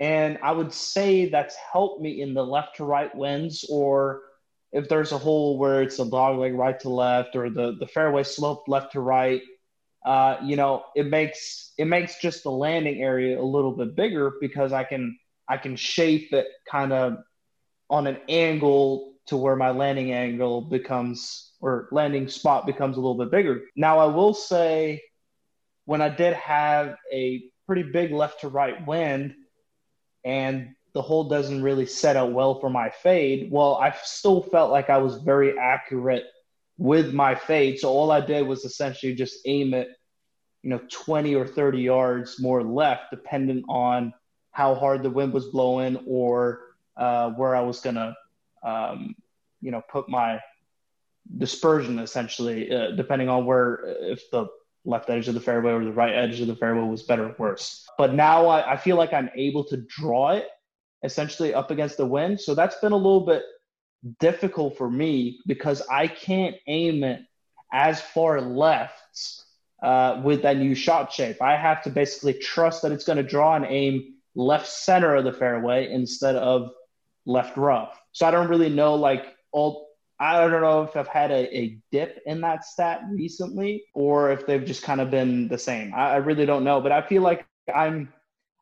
And 0.00 0.38
I 0.42 0.52
would 0.52 0.72
say 0.72 1.30
that's 1.30 1.56
helped 1.72 2.02
me 2.02 2.20
in 2.20 2.34
the 2.34 2.44
left 2.44 2.76
to 2.76 2.84
right 2.84 3.14
winds, 3.14 3.64
or 3.70 4.22
if 4.72 4.88
there's 4.88 5.12
a 5.12 5.18
hole 5.18 5.58
where 5.58 5.82
it's 5.82 5.98
a 5.98 6.08
dog 6.08 6.38
leg 6.38 6.54
right 6.54 6.78
to 6.80 6.88
left, 6.88 7.36
or 7.36 7.50
the 7.50 7.76
the 7.78 7.86
fairway 7.86 8.22
sloped 8.22 8.68
left 8.68 8.92
to 8.92 9.00
right 9.00 9.42
uh, 10.04 10.36
you 10.42 10.56
know, 10.56 10.84
it 10.94 11.06
makes 11.06 11.72
it 11.76 11.84
makes 11.84 12.20
just 12.20 12.42
the 12.42 12.50
landing 12.50 13.02
area 13.02 13.40
a 13.40 13.42
little 13.42 13.72
bit 13.72 13.94
bigger 13.94 14.32
because 14.40 14.72
I 14.72 14.84
can 14.84 15.18
I 15.48 15.56
can 15.56 15.76
shape 15.76 16.32
it 16.32 16.46
kind 16.70 16.92
of 16.92 17.18
on 17.88 18.06
an 18.06 18.18
angle 18.28 19.14
to 19.26 19.36
where 19.36 19.56
my 19.56 19.70
landing 19.70 20.12
angle 20.12 20.62
becomes 20.62 21.52
or 21.60 21.88
landing 21.92 22.28
spot 22.28 22.66
becomes 22.66 22.96
a 22.96 23.00
little 23.00 23.18
bit 23.18 23.30
bigger. 23.30 23.60
Now 23.76 23.98
I 23.98 24.06
will 24.06 24.32
say 24.32 25.02
when 25.84 26.00
I 26.00 26.08
did 26.08 26.32
have 26.34 26.96
a 27.12 27.42
pretty 27.66 27.82
big 27.82 28.12
left 28.12 28.40
to 28.40 28.48
right 28.48 28.84
wind 28.86 29.34
and 30.24 30.70
the 30.92 31.02
hole 31.02 31.28
doesn't 31.28 31.62
really 31.62 31.86
set 31.86 32.16
out 32.16 32.32
well 32.32 32.58
for 32.58 32.70
my 32.70 32.90
fade, 32.90 33.50
well, 33.50 33.76
I 33.76 33.94
still 34.02 34.42
felt 34.42 34.70
like 34.70 34.90
I 34.90 34.98
was 34.98 35.16
very 35.22 35.58
accurate 35.58 36.24
with 36.78 37.12
my 37.12 37.34
fade. 37.34 37.78
So 37.78 37.88
all 37.90 38.10
I 38.10 38.20
did 38.20 38.46
was 38.46 38.64
essentially 38.64 39.14
just 39.14 39.38
aim 39.44 39.74
it, 39.74 39.88
you 40.62 40.70
know, 40.70 40.80
20 40.90 41.34
or 41.34 41.46
30 41.46 41.80
yards 41.80 42.40
more 42.40 42.62
left, 42.62 43.04
depending 43.10 43.64
on 43.68 44.12
how 44.50 44.74
hard 44.74 45.02
the 45.02 45.10
wind 45.10 45.32
was 45.32 45.46
blowing 45.46 45.96
or 46.06 46.60
uh, 46.96 47.30
where 47.30 47.54
I 47.54 47.60
was 47.60 47.80
going 47.80 47.96
to, 47.96 48.16
um, 48.62 49.14
you 49.60 49.70
know, 49.70 49.82
put 49.88 50.08
my 50.08 50.40
dispersion 51.38 51.98
essentially, 51.98 52.74
uh, 52.74 52.92
depending 52.92 53.28
on 53.28 53.46
where, 53.46 53.84
if 53.84 54.28
the 54.30 54.46
left 54.84 55.10
edge 55.10 55.28
of 55.28 55.34
the 55.34 55.40
fairway 55.40 55.72
or 55.72 55.84
the 55.84 55.92
right 55.92 56.14
edge 56.14 56.40
of 56.40 56.46
the 56.46 56.56
fairway 56.56 56.88
was 56.88 57.02
better 57.02 57.26
or 57.26 57.34
worse. 57.38 57.86
But 57.98 58.14
now 58.14 58.46
I, 58.46 58.72
I 58.72 58.76
feel 58.76 58.96
like 58.96 59.12
I'm 59.12 59.30
able 59.36 59.64
to 59.64 59.76
draw 59.76 60.30
it 60.30 60.46
essentially 61.02 61.54
up 61.54 61.70
against 61.70 61.96
the 61.96 62.06
wind. 62.06 62.40
So 62.40 62.54
that's 62.54 62.76
been 62.76 62.92
a 62.92 62.96
little 62.96 63.24
bit 63.26 63.42
difficult 64.18 64.76
for 64.76 64.90
me 64.90 65.40
because 65.46 65.82
I 65.90 66.06
can't 66.06 66.56
aim 66.66 67.04
it 67.04 67.20
as 67.72 68.00
far 68.00 68.40
left 68.40 69.42
uh, 69.82 70.20
with 70.24 70.42
that 70.42 70.56
new 70.56 70.74
shot 70.74 71.12
shape. 71.12 71.40
I 71.40 71.56
have 71.56 71.82
to 71.82 71.90
basically 71.90 72.34
trust 72.34 72.82
that 72.82 72.92
it's 72.92 73.04
going 73.04 73.18
to 73.18 73.22
draw 73.22 73.56
and 73.56 73.64
aim 73.66 74.14
left 74.34 74.66
center 74.66 75.14
of 75.16 75.24
the 75.24 75.32
fairway 75.32 75.90
instead 75.92 76.36
of 76.36 76.70
left 77.26 77.56
rough. 77.56 78.00
So 78.12 78.26
I 78.26 78.30
don't 78.30 78.48
really 78.48 78.70
know 78.70 78.94
like 78.94 79.26
all. 79.52 79.88
I 80.22 80.46
don't 80.46 80.60
know 80.60 80.82
if 80.82 80.96
I've 80.96 81.08
had 81.08 81.30
a, 81.30 81.56
a 81.56 81.78
dip 81.90 82.20
in 82.26 82.42
that 82.42 82.62
stat 82.62 83.00
recently 83.10 83.84
or 83.94 84.30
if 84.30 84.46
they've 84.46 84.64
just 84.64 84.82
kind 84.82 85.00
of 85.00 85.10
been 85.10 85.48
the 85.48 85.56
same. 85.56 85.94
I, 85.94 86.10
I 86.10 86.16
really 86.16 86.44
don't 86.44 86.62
know, 86.62 86.82
but 86.82 86.92
I 86.92 87.00
feel 87.00 87.22
like 87.22 87.46
I'm 87.74 88.12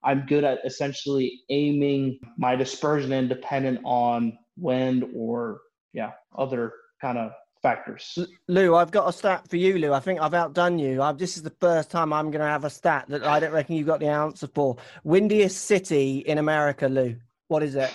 I'm 0.05 0.27
good 0.27 0.45
at 0.45 0.59
essentially 0.65 1.41
aiming 1.51 2.21
my 2.37 2.57
dispersion 2.57 3.13
independent 3.13 3.81
on 3.85 4.39
wind 4.57 5.05
or 5.15 5.61
yeah 5.93 6.13
other 6.37 6.73
kind 7.01 7.19
of 7.19 7.33
factors. 7.63 8.19
Lou, 8.47 8.75
I've 8.75 8.91
got 8.91 9.09
a 9.09 9.13
stat 9.13 9.49
for 9.49 9.57
you, 9.57 9.79
Lou. 9.79 9.93
I 9.93 10.01
think 10.01 10.21
I've 10.21 10.35
outdone 10.35 10.79
you. 10.79 11.03
i 11.03 11.13
this 11.13 11.37
is 11.37 11.43
the 11.43 11.55
first 11.61 11.91
time 11.91 12.13
I'm 12.13 12.31
going 12.31 12.41
to 12.41 12.47
have 12.47 12.65
a 12.65 12.71
stat 12.71 13.07
that 13.09 13.25
I 13.25 13.41
don't 13.41 13.53
reckon 13.53 13.77
you've 13.77 13.87
got 13.87 14.01
the 14.01 14.07
answer 14.07 14.49
for. 14.55 14.77
Windiest 15.05 15.65
city 15.65 16.19
in 16.19 16.39
America, 16.39 16.87
Lou. 16.87 17.17
What 17.49 17.63
is 17.63 17.75
it? 17.75 17.93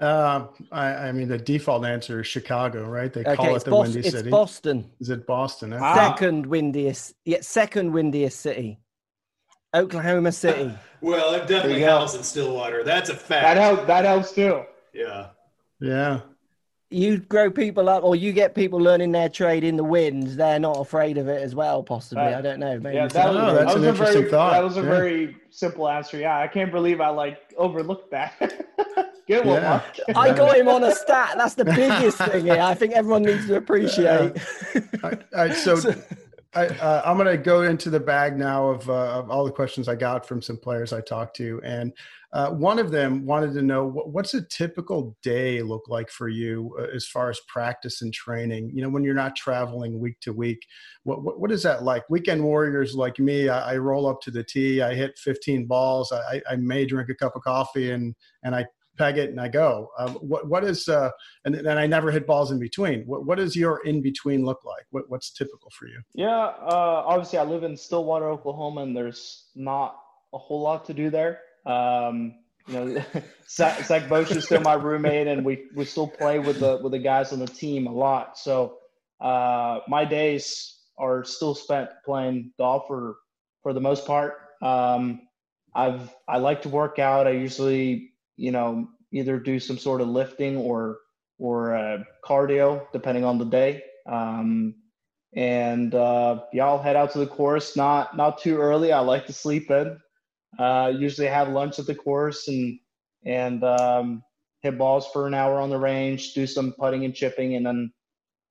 Uh, 0.00 0.46
I, 0.72 0.86
I 0.86 1.12
mean, 1.12 1.28
the 1.28 1.38
default 1.38 1.84
answer 1.84 2.20
is 2.20 2.26
Chicago, 2.26 2.88
right? 2.88 3.12
They 3.12 3.22
call 3.22 3.50
it 3.50 3.56
it's, 3.56 3.64
the 3.64 3.70
Bos- 3.70 3.86
Windy 3.86 4.00
it's 4.00 4.10
City. 4.10 4.30
Boston. 4.30 4.90
Is 5.00 5.10
it 5.10 5.26
Boston? 5.26 5.72
Ah. 5.74 5.94
Second 5.94 6.46
windiest, 6.46 7.14
yeah, 7.24 7.38
second 7.40 7.92
windiest 7.92 8.40
city. 8.40 8.78
Oklahoma 9.74 10.32
City. 10.32 10.72
Well, 11.02 11.34
I've 11.34 11.48
definitely 11.48 11.70
There 11.70 11.78
you 11.80 11.86
go. 11.86 11.98
housed 11.98 12.16
in 12.16 12.22
Stillwater. 12.22 12.84
That's 12.84 13.10
a 13.10 13.14
fact. 13.16 13.28
That 13.28 13.56
fact. 13.56 13.58
helps. 13.58 13.86
That 13.88 14.04
helps 14.04 14.32
too. 14.32 14.62
Yeah. 14.94 15.30
Yeah. 15.80 16.20
You 16.90 17.18
grow 17.18 17.50
people 17.50 17.88
up, 17.88 18.04
or 18.04 18.14
you 18.14 18.32
get 18.32 18.54
people 18.54 18.78
learning 18.78 19.10
their 19.10 19.28
trade 19.28 19.64
in 19.64 19.76
the 19.76 19.82
winds. 19.82 20.36
They're 20.36 20.60
not 20.60 20.78
afraid 20.78 21.18
of 21.18 21.26
it 21.26 21.42
as 21.42 21.56
well. 21.56 21.82
Possibly, 21.82 22.22
Right. 22.22 22.34
I 22.36 22.40
don't 22.40 22.60
know. 22.60 22.78
Maybe 22.78 22.94
Yeah, 22.98 23.08
that 23.08 23.28
was, 23.34 23.36
Oh, 23.36 23.46
that's 23.46 23.58
that 23.58 23.64
was 23.66 23.74
an 23.74 23.84
a 23.84 23.88
interesting 23.88 24.18
very, 24.20 24.30
thought. 24.30 24.52
That 24.52 24.62
was 24.62 24.76
a 24.76 24.80
Yeah. 24.82 24.86
very 24.86 25.36
simple 25.50 25.88
answer. 25.88 26.18
Yeah, 26.18 26.38
I 26.38 26.46
can't 26.46 26.70
believe 26.70 27.00
I 27.00 27.08
like 27.08 27.38
overlooked 27.56 28.12
that. 28.12 28.34
Good 29.26 29.44
one, 29.44 29.60
Yeah. 29.60 29.68
Mark. 29.70 30.16
I 30.16 30.32
got 30.36 30.56
him 30.56 30.68
on 30.68 30.84
a 30.84 30.94
stat. 30.94 31.34
That's 31.36 31.54
the 31.54 31.64
biggest 31.64 32.18
thing 32.18 32.44
here. 32.44 32.60
I 32.62 32.74
think 32.74 32.92
everyone 32.92 33.22
needs 33.22 33.48
to 33.48 33.56
appreciate. 33.56 34.06
All 34.12 34.80
right, 35.02 35.22
all 35.34 35.46
right, 35.46 35.54
so 35.56 35.80
I, 36.54 36.66
uh, 36.66 37.02
I'm 37.04 37.16
going 37.16 37.34
to 37.34 37.42
go 37.42 37.62
into 37.62 37.88
the 37.88 38.00
bag 38.00 38.36
now 38.36 38.68
of, 38.68 38.88
uh, 38.88 39.18
of 39.18 39.30
all 39.30 39.44
the 39.44 39.50
questions 39.50 39.88
I 39.88 39.94
got 39.94 40.26
from 40.26 40.42
some 40.42 40.58
players 40.58 40.92
I 40.92 41.00
talked 41.00 41.34
to, 41.36 41.60
and 41.64 41.94
uh, 42.34 42.50
one 42.50 42.78
of 42.78 42.90
them 42.90 43.24
wanted 43.24 43.54
to 43.54 43.62
know 43.62 43.86
what, 43.86 44.10
what's 44.10 44.34
a 44.34 44.42
typical 44.42 45.16
day 45.22 45.62
look 45.62 45.84
like 45.88 46.10
for 46.10 46.28
you 46.28 46.76
uh, 46.78 46.94
as 46.94 47.06
far 47.06 47.30
as 47.30 47.40
practice 47.48 48.02
and 48.02 48.12
training. 48.12 48.70
You 48.74 48.82
know, 48.82 48.90
when 48.90 49.02
you're 49.02 49.14
not 49.14 49.34
traveling 49.34 49.98
week 49.98 50.20
to 50.20 50.32
week, 50.32 50.66
what 51.04 51.22
what, 51.22 51.40
what 51.40 51.52
is 51.52 51.62
that 51.62 51.84
like? 51.84 52.08
Weekend 52.10 52.42
warriors 52.42 52.94
like 52.94 53.18
me, 53.18 53.48
I, 53.48 53.72
I 53.72 53.76
roll 53.78 54.06
up 54.06 54.20
to 54.22 54.30
the 54.30 54.44
tee, 54.44 54.82
I 54.82 54.94
hit 54.94 55.18
15 55.18 55.66
balls, 55.66 56.12
I, 56.12 56.42
I 56.50 56.56
may 56.56 56.84
drink 56.84 57.08
a 57.08 57.14
cup 57.14 57.34
of 57.34 57.42
coffee, 57.42 57.92
and 57.92 58.14
and 58.42 58.54
I 58.54 58.66
peg 59.02 59.18
it 59.18 59.30
and 59.30 59.40
I 59.40 59.48
go. 59.48 59.90
Um, 59.98 60.14
what 60.14 60.48
what 60.48 60.64
is 60.64 60.88
uh, 60.88 61.10
and 61.44 61.54
then 61.54 61.78
I 61.78 61.86
never 61.86 62.10
hit 62.10 62.26
balls 62.26 62.50
in 62.50 62.58
between. 62.58 63.02
What 63.04 63.26
what 63.26 63.38
does 63.38 63.56
your 63.56 63.84
in 63.84 64.00
between 64.00 64.44
look 64.44 64.64
like? 64.64 64.84
What 64.90 65.04
what's 65.08 65.30
typical 65.30 65.70
for 65.70 65.86
you? 65.86 66.00
Yeah, 66.14 66.28
uh, 66.28 67.02
obviously 67.06 67.38
I 67.38 67.44
live 67.44 67.64
in 67.64 67.76
Stillwater, 67.76 68.28
Oklahoma, 68.28 68.82
and 68.82 68.96
there's 68.96 69.46
not 69.54 69.96
a 70.32 70.38
whole 70.38 70.60
lot 70.60 70.84
to 70.86 70.94
do 70.94 71.10
there. 71.10 71.40
Um, 71.66 72.34
you 72.68 72.74
know, 72.74 73.04
Zach, 73.48 73.84
Zach 73.84 74.08
Bosch 74.08 74.30
is 74.30 74.44
still 74.44 74.60
my 74.60 74.74
roommate, 74.74 75.26
and 75.26 75.44
we 75.44 75.64
we 75.74 75.84
still 75.84 76.08
play 76.08 76.38
with 76.38 76.60
the 76.60 76.78
with 76.82 76.92
the 76.92 76.98
guys 76.98 77.32
on 77.32 77.40
the 77.40 77.46
team 77.46 77.86
a 77.86 77.92
lot. 77.92 78.38
So 78.38 78.78
uh, 79.20 79.80
my 79.88 80.04
days 80.04 80.78
are 80.98 81.24
still 81.24 81.54
spent 81.54 81.90
playing 82.04 82.52
golf 82.58 82.84
for 82.86 83.16
for 83.62 83.72
the 83.72 83.80
most 83.80 84.06
part. 84.06 84.34
Um, 84.62 85.22
I've 85.74 86.14
I 86.28 86.38
like 86.38 86.62
to 86.62 86.68
work 86.68 86.98
out. 86.98 87.26
I 87.26 87.30
usually 87.30 88.11
you 88.36 88.50
know 88.50 88.88
either 89.12 89.38
do 89.38 89.58
some 89.58 89.78
sort 89.78 90.00
of 90.00 90.08
lifting 90.08 90.56
or 90.56 90.98
or 91.38 91.74
uh, 91.74 91.98
cardio 92.24 92.86
depending 92.92 93.24
on 93.24 93.38
the 93.38 93.44
day. 93.44 93.82
Um, 94.06 94.74
and 95.34 95.94
uh, 95.94 96.42
yeah, 96.52 96.66
I'll 96.66 96.82
head 96.82 96.96
out 96.96 97.12
to 97.12 97.18
the 97.18 97.26
course. 97.26 97.76
Not 97.76 98.16
not 98.16 98.38
too 98.38 98.58
early. 98.58 98.92
I 98.92 99.00
like 99.00 99.26
to 99.26 99.32
sleep 99.32 99.70
in. 99.70 99.98
Uh, 100.58 100.92
usually 100.94 101.26
have 101.26 101.48
lunch 101.48 101.78
at 101.78 101.86
the 101.86 101.94
course 101.94 102.48
and 102.48 102.78
and 103.24 103.64
um, 103.64 104.22
hit 104.60 104.76
balls 104.76 105.08
for 105.12 105.26
an 105.26 105.34
hour 105.34 105.58
on 105.58 105.70
the 105.70 105.78
range. 105.78 106.34
Do 106.34 106.46
some 106.46 106.72
putting 106.78 107.04
and 107.04 107.14
chipping, 107.14 107.54
and 107.56 107.64
then 107.64 107.92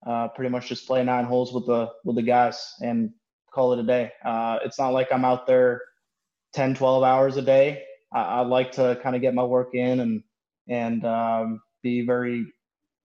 uh, 0.06 0.30
pretty 0.30 0.50
much 0.50 0.67
just 0.67 0.88
play 0.88 1.04
nine 1.04 1.26
holes 1.26 1.54
with 1.54 1.67
the 1.67 1.89
with 2.04 2.15
the 2.15 2.24
guys 2.24 2.74
and 2.82 3.12
call 3.54 3.74
it 3.74 3.80
a 3.80 3.84
day. 3.84 4.12
Uh, 4.26 4.60
it's 4.63 4.80
not 4.80 4.94
like 4.94 5.12
I'm 5.12 5.26
out 5.26 5.46
there 5.46 5.82
10, 6.54 6.76
12 6.76 7.04
hours 7.04 7.38
a 7.38 7.41
day. 7.41 7.84
I, 8.12 8.21
I 8.21 8.39
like 8.41 8.74
to 8.74 9.00
kind 9.02 9.15
of 9.15 9.21
get 9.21 9.34
my 9.34 9.43
work 9.43 9.74
in 9.74 10.00
and 10.00 10.24
and 10.67 11.06
um, 11.06 11.62
be 11.82 12.06
very 12.06 12.45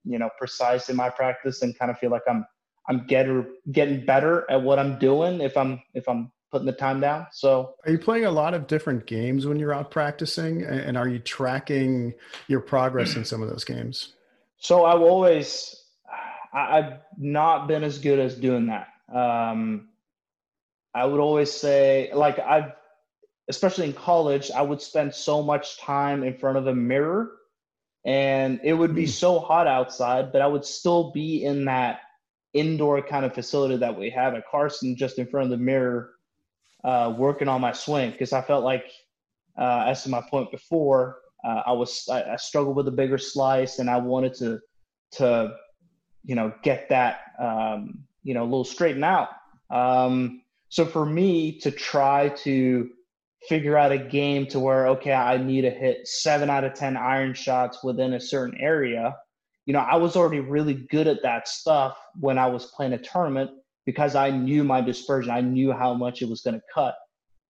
you 0.03 0.19
know 0.19 0.29
precise 0.37 0.89
in 0.89 0.95
my 0.95 1.09
practice 1.09 1.61
and 1.61 1.77
kind 1.77 1.91
of 1.91 1.97
feel 1.97 2.11
like 2.11 2.23
I'm 2.29 2.45
I'm 2.87 3.05
getting 3.07 3.45
getting 3.71 4.05
better 4.05 4.49
at 4.49 4.61
what 4.61 4.79
I'm 4.79 4.97
doing 4.99 5.41
if 5.41 5.57
I'm 5.57 5.81
if 5.93 6.07
I'm 6.07 6.31
putting 6.51 6.65
the 6.65 6.73
time 6.73 7.01
down. 7.01 7.27
So 7.33 7.75
Are 7.85 7.91
you 7.91 7.99
playing 7.99 8.23
a 8.23 8.31
lot 8.31 8.53
of 8.53 8.67
different 8.67 9.05
games 9.05 9.45
when 9.45 9.59
you're 9.59 9.73
out 9.73 9.91
practicing, 9.91 10.63
and 10.63 10.79
and 10.79 10.97
are 10.97 11.07
you 11.07 11.19
tracking 11.19 12.13
your 12.47 12.61
progress 12.61 13.15
in 13.15 13.25
some 13.25 13.41
of 13.41 13.49
those 13.49 13.63
games? 13.63 14.13
so 14.59 14.85
I've 14.85 15.01
always 15.01 15.75
I, 16.53 16.77
I've 16.77 16.93
not 17.17 17.67
been 17.67 17.83
as 17.83 17.99
good 17.99 18.19
as 18.19 18.35
doing 18.35 18.67
that. 18.67 18.87
Um, 19.13 19.89
I 20.93 21.05
would 21.05 21.19
always 21.19 21.51
say, 21.51 22.09
like 22.13 22.39
I've, 22.39 22.71
especially 23.49 23.85
in 23.85 23.93
college, 23.93 24.51
I 24.51 24.61
would 24.61 24.81
spend 24.81 25.13
so 25.13 25.41
much 25.41 25.79
time 25.79 26.23
in 26.23 26.37
front 26.37 26.57
of 26.57 26.67
a 26.67 26.75
mirror, 26.75 27.31
and 28.05 28.59
it 28.63 28.73
would 28.73 28.93
be 28.93 29.05
mm. 29.05 29.09
so 29.09 29.39
hot 29.39 29.67
outside, 29.67 30.31
but 30.31 30.41
I 30.41 30.47
would 30.47 30.65
still 30.65 31.11
be 31.11 31.43
in 31.43 31.65
that 31.65 32.01
indoor 32.53 33.01
kind 33.01 33.25
of 33.25 33.33
facility 33.33 33.77
that 33.77 33.97
we 33.97 34.09
have 34.09 34.33
at 34.33 34.43
Karsten, 34.49 34.95
just 34.95 35.19
in 35.19 35.27
front 35.27 35.45
of 35.45 35.51
the 35.51 35.63
mirror, 35.63 36.11
uh, 36.83 37.13
working 37.17 37.47
on 37.47 37.61
my 37.61 37.71
swing 37.71 38.11
because 38.11 38.33
I 38.33 38.41
felt 38.41 38.63
like, 38.63 38.85
uh, 39.57 39.85
as 39.87 40.03
to 40.03 40.09
my 40.09 40.21
point 40.29 40.51
before, 40.51 41.19
uh, 41.43 41.63
I 41.65 41.71
was 41.71 42.07
I, 42.09 42.33
I, 42.33 42.35
struggled 42.35 42.75
with 42.75 42.87
a 42.87 42.91
bigger 42.91 43.17
slice, 43.17 43.79
and 43.79 43.89
I 43.89 43.97
wanted 43.97 44.33
to 44.35 44.59
to 45.13 45.55
you 46.23 46.35
know 46.35 46.53
get 46.63 46.89
that 46.89 47.21
um, 47.39 48.03
you 48.23 48.33
know 48.33 48.43
a 48.43 48.45
little 48.45 48.63
straightened 48.63 49.05
out. 49.05 49.29
Um, 49.69 50.41
so 50.69 50.85
for 50.85 51.05
me 51.05 51.59
to 51.59 51.71
try 51.71 52.29
to 52.29 52.89
figure 53.47 53.77
out 53.77 53.91
a 53.91 53.97
game 53.97 54.47
to 54.47 54.59
where 54.59 54.87
okay, 54.87 55.13
I 55.13 55.37
need 55.37 55.61
to 55.61 55.69
hit 55.69 56.07
seven 56.07 56.49
out 56.49 56.63
of 56.63 56.73
ten 56.73 56.97
iron 56.97 57.33
shots 57.33 57.83
within 57.83 58.13
a 58.13 58.19
certain 58.19 58.59
area. 58.59 59.15
You 59.65 59.73
know, 59.73 59.79
I 59.79 59.97
was 59.97 60.15
already 60.15 60.39
really 60.39 60.73
good 60.73 61.07
at 61.07 61.23
that 61.23 61.47
stuff 61.47 61.97
when 62.19 62.37
I 62.37 62.47
was 62.47 62.67
playing 62.67 62.93
a 62.93 62.97
tournament 62.97 63.51
because 63.85 64.15
I 64.15 64.29
knew 64.29 64.63
my 64.63 64.81
dispersion. 64.81 65.31
I 65.31 65.41
knew 65.41 65.71
how 65.71 65.93
much 65.93 66.21
it 66.21 66.29
was 66.29 66.41
going 66.41 66.55
to 66.55 66.61
cut, 66.73 66.95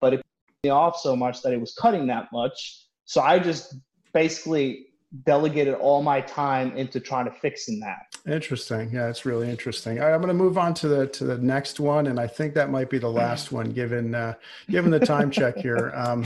but 0.01 0.13
it 0.13 0.21
me 0.63 0.69
off 0.69 0.99
so 0.99 1.15
much 1.15 1.41
that 1.41 1.53
it 1.53 1.59
was 1.59 1.73
cutting 1.73 2.07
that 2.07 2.27
much. 2.31 2.85
So 3.05 3.21
I 3.21 3.39
just 3.39 3.75
basically 4.13 4.87
delegated 5.25 5.75
all 5.75 6.01
my 6.01 6.21
time 6.21 6.75
into 6.75 6.99
trying 6.99 7.25
to 7.25 7.31
fixing 7.31 7.79
that. 7.79 8.15
Interesting. 8.27 8.91
Yeah, 8.91 9.09
it's 9.09 9.25
really 9.25 9.49
interesting. 9.49 10.01
I'm 10.01 10.21
going 10.21 10.27
to 10.27 10.33
move 10.33 10.57
on 10.57 10.73
to 10.75 10.87
the 10.87 11.07
to 11.07 11.23
the 11.23 11.37
next 11.37 11.79
one, 11.79 12.07
and 12.07 12.19
I 12.19 12.27
think 12.27 12.53
that 12.55 12.69
might 12.69 12.89
be 12.89 12.97
the 12.97 13.09
last 13.09 13.51
one, 13.51 13.71
given 13.71 14.15
uh, 14.15 14.33
given 14.69 14.91
the 14.91 14.99
time 14.99 15.31
check 15.31 15.57
here. 15.57 15.93
Um, 16.07 16.25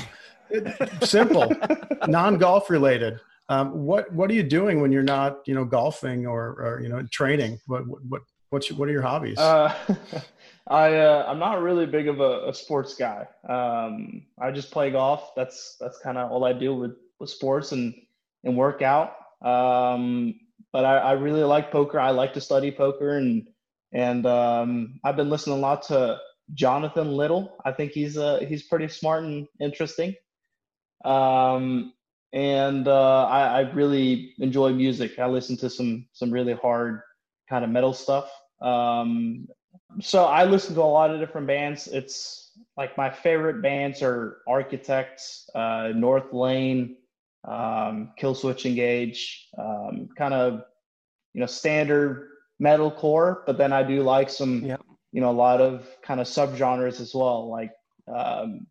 simple, 1.02 1.50
non 2.08 2.38
golf 2.38 2.70
related. 2.70 3.20
Um, 3.48 3.86
what 3.86 4.12
what 4.14 4.30
are 4.30 4.34
you 4.34 4.44
doing 4.44 4.82
when 4.82 4.92
you're 4.92 5.02
not 5.02 5.40
you 5.46 5.54
know 5.54 5.64
golfing 5.66 6.28
or, 6.28 6.56
or 6.60 6.82
you 6.82 6.90
know 6.90 7.04
training? 7.04 7.60
What 7.68 7.88
what 7.88 8.22
what's 8.50 8.70
your, 8.70 8.78
what 8.78 8.90
are 8.90 8.92
your 8.92 9.02
hobbies? 9.02 9.38
Uh, 9.38 9.74
I 10.68 10.96
uh, 10.96 11.26
I'm 11.28 11.40
not 11.40 11.62
really 11.62 11.86
big 11.86 12.08
of 12.08 12.20
a, 12.20 12.50
a 12.50 12.54
sports 12.54 12.96
guy. 12.96 13.28
Um, 13.48 14.24
I 14.40 14.52
just 14.52 14.72
play 14.72 14.92
golf. 14.92 15.34
That's 15.36 15.78
that's 15.80 15.98
kind 16.00 16.18
of 16.18 16.32
all 16.32 16.44
I 16.46 16.54
do 16.54 16.76
with 16.76 16.96
with 17.20 17.30
sports 17.30 17.72
and 17.72 17.94
and 18.44 18.58
work 18.58 18.82
out. 18.82 19.16
Um, 19.42 20.36
but 20.72 20.86
I, 20.86 20.98
I, 20.98 21.12
really 21.14 21.44
like 21.44 21.72
poker. 21.72 22.00
I 22.00 22.12
like 22.12 22.34
to 22.34 22.42
study 22.42 22.72
poker, 22.72 23.18
and 23.18 23.48
and 23.92 24.26
um, 24.26 25.00
I've 25.04 25.16
been 25.16 25.30
listening 25.30 25.58
a 25.58 25.60
lot 25.60 25.84
to 25.88 26.20
Jonathan 26.54 27.12
Little. 27.12 27.58
I 27.66 27.72
think 27.72 27.92
he's 27.92 28.18
uh, 28.18 28.40
he's 28.48 28.64
pretty 28.64 28.88
smart 28.88 29.24
and 29.24 29.48
interesting. 29.60 30.16
Um, 31.04 31.94
and 32.34 32.88
uh, 32.88 33.26
I, 33.26 33.42
I, 33.42 33.60
really 33.72 34.34
enjoy 34.38 34.72
music. 34.72 35.20
I 35.20 35.26
listen 35.26 35.58
to 35.58 35.70
some 35.70 36.06
some 36.14 36.32
really 36.32 36.54
hard 36.54 37.02
kind 37.50 37.66
of 37.66 37.72
metal 37.72 37.94
stuff. 37.94 38.32
Um, 38.62 39.48
so 40.00 40.26
I 40.26 40.46
listen 40.46 40.76
to 40.76 40.82
a 40.82 40.84
lot 40.84 41.12
of 41.12 41.20
different 41.20 41.48
bands. 41.48 41.88
It's 41.88 42.52
like 42.78 42.98
my 42.98 43.10
favorite 43.10 43.62
bands 43.62 44.02
are 44.02 44.38
Architects, 44.48 45.50
uh, 45.56 45.92
Northlane, 45.94 46.96
um, 47.46 48.12
Killswitch 48.20 48.66
Engage, 48.66 49.48
um, 49.58 50.10
kind 50.18 50.34
of 50.34 50.64
you 51.34 51.40
know 51.40 51.48
standard 51.48 52.30
metal 52.60 52.92
core, 52.92 53.44
but 53.46 53.58
then 53.58 53.74
I 53.74 53.84
do 53.84 54.04
like 54.04 54.30
some 54.30 54.64
yep. 54.66 54.82
you 55.12 55.22
know 55.22 55.30
a 55.30 55.34
lot 55.34 55.62
of 55.62 55.88
kind 56.04 56.20
of 56.20 56.28
subgenres 56.28 57.02
as 57.02 57.14
well, 57.14 57.50
like 57.50 57.72
um, 58.14 58.68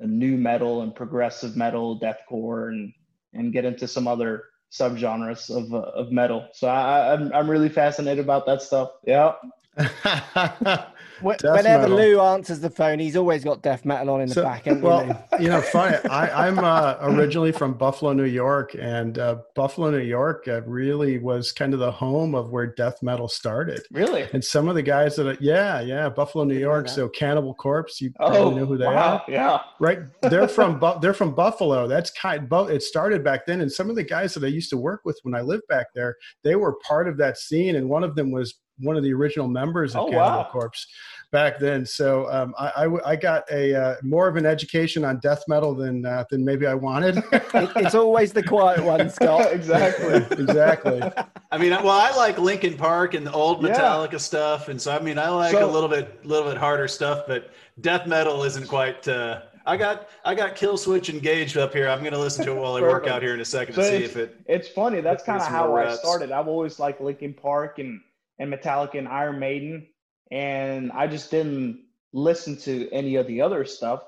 new 0.00 0.36
metal 0.36 0.82
and 0.82 0.94
progressive 0.94 1.56
metal, 1.56 2.00
deathcore, 2.00 2.68
and 2.68 2.92
and 3.32 3.52
get 3.52 3.64
into 3.64 3.86
some 3.86 4.08
other 4.08 4.44
subgenres 4.72 5.50
of 5.54 5.72
uh, 5.72 5.90
of 5.94 6.10
metal. 6.10 6.48
So 6.52 6.68
I, 6.68 7.14
I'm 7.14 7.32
I'm 7.32 7.50
really 7.50 7.68
fascinated 7.68 8.24
about 8.24 8.46
that 8.46 8.62
stuff. 8.62 8.90
Yeah. 9.06 9.34
Whenever 11.20 11.88
metal. 11.88 11.96
Lou 11.96 12.20
answers 12.20 12.60
the 12.60 12.70
phone, 12.70 12.98
he's 12.98 13.16
always 13.16 13.44
got 13.44 13.62
death 13.62 13.84
metal 13.84 14.14
on 14.14 14.22
in 14.22 14.28
the 14.28 14.34
so, 14.34 14.42
back. 14.42 14.66
Well, 14.66 15.26
you, 15.38 15.48
know, 15.48 15.60
funny. 15.60 15.96
I, 16.10 16.48
am 16.48 16.58
uh, 16.58 16.96
originally 17.00 17.52
from 17.52 17.74
Buffalo, 17.74 18.12
New 18.12 18.24
York, 18.24 18.74
and 18.78 19.18
uh, 19.18 19.38
Buffalo, 19.54 19.90
New 19.90 19.98
York 19.98 20.48
uh, 20.48 20.62
really 20.62 21.18
was 21.18 21.52
kind 21.52 21.74
of 21.74 21.80
the 21.80 21.90
home 21.90 22.34
of 22.34 22.50
where 22.50 22.66
death 22.66 23.02
metal 23.02 23.28
started. 23.28 23.80
Really? 23.90 24.26
And 24.32 24.44
some 24.44 24.68
of 24.68 24.74
the 24.74 24.82
guys 24.82 25.16
that, 25.16 25.26
are, 25.26 25.36
yeah, 25.40 25.80
yeah, 25.80 26.08
Buffalo, 26.08 26.44
New 26.44 26.58
York. 26.58 26.88
So 26.88 27.08
Cannibal 27.08 27.54
Corpse, 27.54 28.00
you 28.00 28.12
oh, 28.20 28.30
probably 28.30 28.54
know 28.56 28.66
who 28.66 28.78
they 28.78 28.86
wow, 28.86 29.18
are. 29.18 29.24
Yeah. 29.28 29.60
Right. 29.78 30.00
They're 30.22 30.48
from 30.60 30.82
they're 31.00 31.14
from 31.14 31.34
Buffalo. 31.34 31.86
That's 31.86 32.10
kind. 32.10 32.48
It 32.50 32.82
started 32.82 33.22
back 33.24 33.46
then, 33.46 33.60
and 33.60 33.70
some 33.70 33.90
of 33.90 33.96
the 33.96 34.02
guys 34.02 34.34
that 34.34 34.44
I 34.44 34.48
used 34.48 34.70
to 34.70 34.76
work 34.76 35.02
with 35.04 35.18
when 35.22 35.34
I 35.34 35.40
lived 35.40 35.66
back 35.68 35.88
there, 35.94 36.16
they 36.44 36.56
were 36.56 36.76
part 36.86 37.08
of 37.08 37.16
that 37.18 37.38
scene, 37.38 37.76
and 37.76 37.88
one 37.88 38.04
of 38.04 38.14
them 38.14 38.30
was 38.30 38.54
one 38.80 38.96
of 38.96 39.02
the 39.02 39.12
original 39.12 39.48
members 39.48 39.94
of 39.94 40.02
oh, 40.02 40.10
Cannibal 40.10 40.38
wow. 40.38 40.48
Corpse 40.50 40.86
back 41.30 41.58
then. 41.58 41.86
So 41.86 42.30
um, 42.30 42.54
I, 42.58 42.86
I, 42.86 43.10
I, 43.10 43.16
got 43.16 43.50
a 43.50 43.74
uh, 43.74 43.96
more 44.02 44.28
of 44.28 44.36
an 44.36 44.46
education 44.46 45.04
on 45.04 45.18
death 45.20 45.44
metal 45.48 45.74
than 45.74 46.04
uh, 46.04 46.24
than 46.30 46.44
maybe 46.44 46.66
I 46.66 46.74
wanted. 46.74 47.22
it's 47.32 47.94
always 47.94 48.32
the 48.32 48.42
quiet 48.42 48.84
one, 48.84 49.08
Scott. 49.10 49.48
exactly, 49.52 50.16
exactly. 50.38 51.02
I 51.50 51.58
mean, 51.58 51.70
well, 51.70 51.90
I 51.90 52.14
like 52.16 52.38
Linkin 52.38 52.76
Park 52.76 53.14
and 53.14 53.26
the 53.26 53.32
old 53.32 53.62
Metallica 53.62 54.12
yeah. 54.12 54.18
stuff, 54.18 54.68
and 54.68 54.80
so 54.80 54.94
I 54.94 55.00
mean, 55.00 55.18
I 55.18 55.28
like 55.28 55.52
so, 55.52 55.68
a 55.68 55.70
little 55.70 55.88
bit, 55.88 56.24
little 56.24 56.48
bit 56.48 56.58
harder 56.58 56.88
stuff, 56.88 57.24
but 57.26 57.50
death 57.80 58.06
metal 58.06 58.42
isn't 58.44 58.68
quite. 58.68 59.06
Uh, 59.06 59.42
I 59.66 59.76
got 59.76 60.08
I 60.24 60.34
got 60.34 60.56
Killswitch 60.56 61.10
engaged 61.10 61.56
up 61.56 61.72
here. 61.72 61.88
I'm 61.88 62.00
going 62.00 62.12
to 62.12 62.18
listen 62.18 62.44
to 62.46 62.52
it 62.52 62.56
while 62.56 62.74
I 62.74 62.80
work 62.80 63.06
out 63.06 63.22
here 63.22 63.34
in 63.34 63.40
a 63.40 63.44
second 63.44 63.74
so 63.74 63.82
to 63.82 63.88
see 63.88 64.04
if 64.04 64.16
it. 64.16 64.40
It's 64.46 64.68
funny. 64.68 65.00
That's 65.00 65.22
kind 65.22 65.40
of 65.40 65.46
how 65.46 65.76
I 65.76 65.94
started. 65.94 66.32
I've 66.32 66.48
always 66.48 66.78
liked 66.78 67.00
Linkin 67.00 67.34
Park 67.34 67.78
and 67.78 68.00
and 68.40 68.52
Metallica 68.52 68.98
and 68.98 69.06
Iron 69.06 69.38
Maiden, 69.38 69.86
and 70.32 70.90
I 70.90 71.06
just 71.06 71.30
didn't 71.30 71.84
listen 72.12 72.56
to 72.62 72.90
any 72.90 73.16
of 73.16 73.26
the 73.26 73.42
other 73.42 73.64
stuff. 73.64 74.02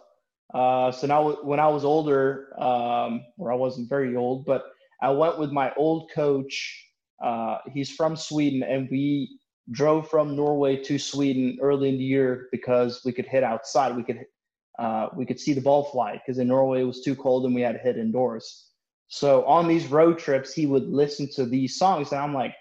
Uh, 0.52 0.90
so 0.90 1.06
now, 1.06 1.32
when 1.42 1.60
I 1.60 1.68
was 1.68 1.84
older, 1.84 2.52
um, 2.60 3.24
or 3.38 3.52
I 3.52 3.54
wasn't 3.54 3.88
very 3.88 4.16
old, 4.16 4.44
but 4.44 4.64
I 5.00 5.10
went 5.10 5.38
with 5.38 5.52
my 5.52 5.72
old 5.76 6.10
coach. 6.14 6.88
Uh, 7.22 7.58
he's 7.72 7.90
from 7.90 8.16
Sweden, 8.16 8.62
and 8.62 8.88
we 8.90 9.38
drove 9.70 10.08
from 10.08 10.34
Norway 10.34 10.76
to 10.84 10.98
Sweden 10.98 11.58
early 11.60 11.90
in 11.90 11.98
the 11.98 12.04
year 12.04 12.48
because 12.50 13.02
we 13.04 13.12
could 13.12 13.26
hit 13.26 13.44
outside. 13.44 13.94
We 13.94 14.02
could 14.02 14.24
uh, 14.78 15.08
we 15.14 15.26
could 15.26 15.38
see 15.38 15.52
the 15.52 15.60
ball 15.60 15.84
fly 15.84 16.14
because 16.14 16.38
in 16.38 16.48
Norway 16.48 16.80
it 16.80 16.84
was 16.84 17.02
too 17.02 17.14
cold 17.14 17.44
and 17.44 17.54
we 17.54 17.60
had 17.60 17.72
to 17.72 17.78
hit 17.78 17.98
indoors. 17.98 18.70
So 19.08 19.44
on 19.44 19.68
these 19.68 19.86
road 19.88 20.18
trips, 20.18 20.54
he 20.54 20.64
would 20.64 20.88
listen 20.88 21.28
to 21.34 21.44
these 21.44 21.76
songs, 21.76 22.12
and 22.12 22.20
I'm 22.20 22.32
like, 22.32 22.54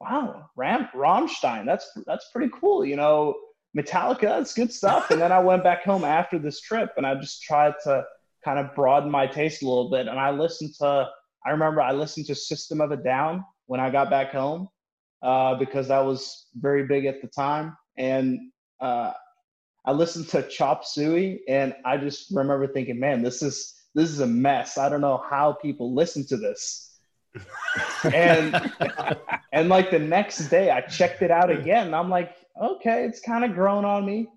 wow, 0.00 0.50
Ram 0.56 0.88
Rammstein, 0.94 1.66
that's 1.66 1.90
that's 2.06 2.30
pretty 2.32 2.50
cool. 2.58 2.84
You 2.84 2.96
know, 2.96 3.34
Metallica, 3.76 4.22
that's 4.22 4.54
good 4.54 4.72
stuff. 4.72 5.10
And 5.10 5.20
then 5.20 5.32
I 5.32 5.40
went 5.40 5.64
back 5.64 5.84
home 5.84 6.04
after 6.04 6.38
this 6.38 6.60
trip 6.60 6.92
and 6.96 7.06
I 7.06 7.14
just 7.16 7.42
tried 7.42 7.74
to 7.84 8.04
kind 8.44 8.58
of 8.58 8.74
broaden 8.74 9.10
my 9.10 9.26
taste 9.26 9.62
a 9.62 9.68
little 9.68 9.90
bit. 9.90 10.06
And 10.06 10.18
I 10.18 10.30
listened 10.30 10.74
to, 10.80 11.08
I 11.44 11.50
remember 11.50 11.80
I 11.80 11.92
listened 11.92 12.26
to 12.26 12.34
System 12.34 12.80
of 12.80 12.92
a 12.92 12.96
Down 12.96 13.44
when 13.66 13.80
I 13.80 13.90
got 13.90 14.10
back 14.10 14.30
home 14.30 14.68
uh, 15.22 15.56
because 15.56 15.88
that 15.88 16.04
was 16.04 16.46
very 16.54 16.86
big 16.86 17.06
at 17.06 17.20
the 17.20 17.28
time. 17.28 17.76
And 17.96 18.38
uh, 18.80 19.12
I 19.84 19.92
listened 19.92 20.28
to 20.28 20.42
Chop 20.48 20.84
Suey 20.84 21.40
and 21.48 21.74
I 21.84 21.96
just 21.96 22.30
remember 22.30 22.68
thinking, 22.68 23.00
man, 23.00 23.22
this 23.22 23.42
is 23.42 23.74
this 23.94 24.10
is 24.10 24.20
a 24.20 24.26
mess. 24.26 24.76
I 24.76 24.88
don't 24.88 25.00
know 25.00 25.22
how 25.30 25.52
people 25.52 25.94
listen 25.94 26.26
to 26.26 26.36
this 26.36 26.93
and 28.04 28.72
and 29.52 29.68
like 29.68 29.90
the 29.90 29.98
next 29.98 30.48
day 30.48 30.70
I 30.70 30.80
checked 30.82 31.22
it 31.22 31.30
out 31.30 31.50
again. 31.50 31.94
I'm 31.94 32.10
like, 32.10 32.34
okay, 32.60 33.04
it's 33.04 33.20
kind 33.20 33.44
of 33.44 33.54
grown 33.54 33.84
on 33.84 34.06
me. 34.06 34.28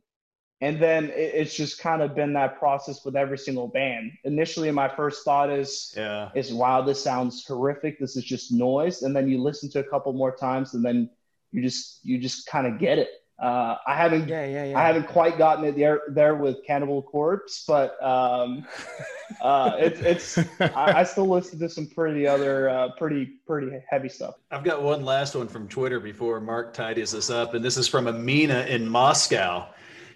And 0.60 0.82
then 0.82 1.06
it, 1.06 1.34
it's 1.36 1.56
just 1.56 1.80
kind 1.80 2.02
of 2.02 2.16
been 2.16 2.34
that 2.34 2.58
process 2.58 3.06
with 3.06 3.16
every 3.16 3.38
single 3.38 3.68
band. 3.68 4.12
Initially, 4.24 4.72
my 4.72 4.88
first 4.90 5.24
thought 5.24 5.52
is, 5.52 5.94
yeah, 5.96 6.30
is 6.36 6.54
wow, 6.54 6.82
this 6.82 7.04
sounds 7.04 7.46
horrific. 7.46 8.00
This 8.00 8.16
is 8.16 8.24
just 8.24 8.52
noise. 8.52 9.04
And 9.04 9.16
then 9.16 9.28
you 9.28 9.42
listen 9.42 9.70
to 9.72 9.80
a 9.80 9.84
couple 9.84 10.14
more 10.14 10.36
times, 10.36 10.74
and 10.74 10.84
then 10.84 11.10
you 11.52 11.62
just 11.62 12.04
you 12.04 12.18
just 12.18 12.48
kind 12.48 12.66
of 12.66 12.80
get 12.80 12.98
it. 12.98 13.10
Uh, 13.40 13.76
I 13.86 13.96
haven't, 13.96 14.28
yeah, 14.28 14.46
yeah, 14.48 14.64
yeah. 14.66 14.80
I 14.80 14.88
haven't 14.88 15.08
quite 15.08 15.38
gotten 15.38 15.64
it 15.66 15.76
there 15.76 16.02
there 16.08 16.34
with 16.34 16.66
Cannibal 16.66 17.04
Corpse, 17.04 17.66
but 17.68 18.02
um, 18.04 18.66
uh, 19.42 19.74
it, 19.78 20.00
it's 20.00 20.40
I, 20.60 21.00
I, 21.00 21.04
still 21.04 21.28
listen 21.28 21.60
to 21.60 21.70
some 21.70 21.86
pretty 21.86 22.26
other 22.26 22.68
uh, 22.68 22.90
pretty 22.98 23.26
pretty 23.46 23.80
heavy 23.88 24.10
stuff. 24.10 24.36
I've 24.50 24.64
got 24.64 24.82
one 24.82 25.06
last 25.06 25.36
one 25.36 25.48
from 25.48 25.68
Twitter 25.68 26.00
before 26.00 26.42
Mark 26.42 26.74
tidies 26.74 27.12
this 27.12 27.30
up, 27.30 27.54
and 27.54 27.64
this 27.64 27.78
is 27.78 27.88
from 27.88 28.08
Amina 28.08 28.62
in 28.62 28.90
Moscow 28.90 29.68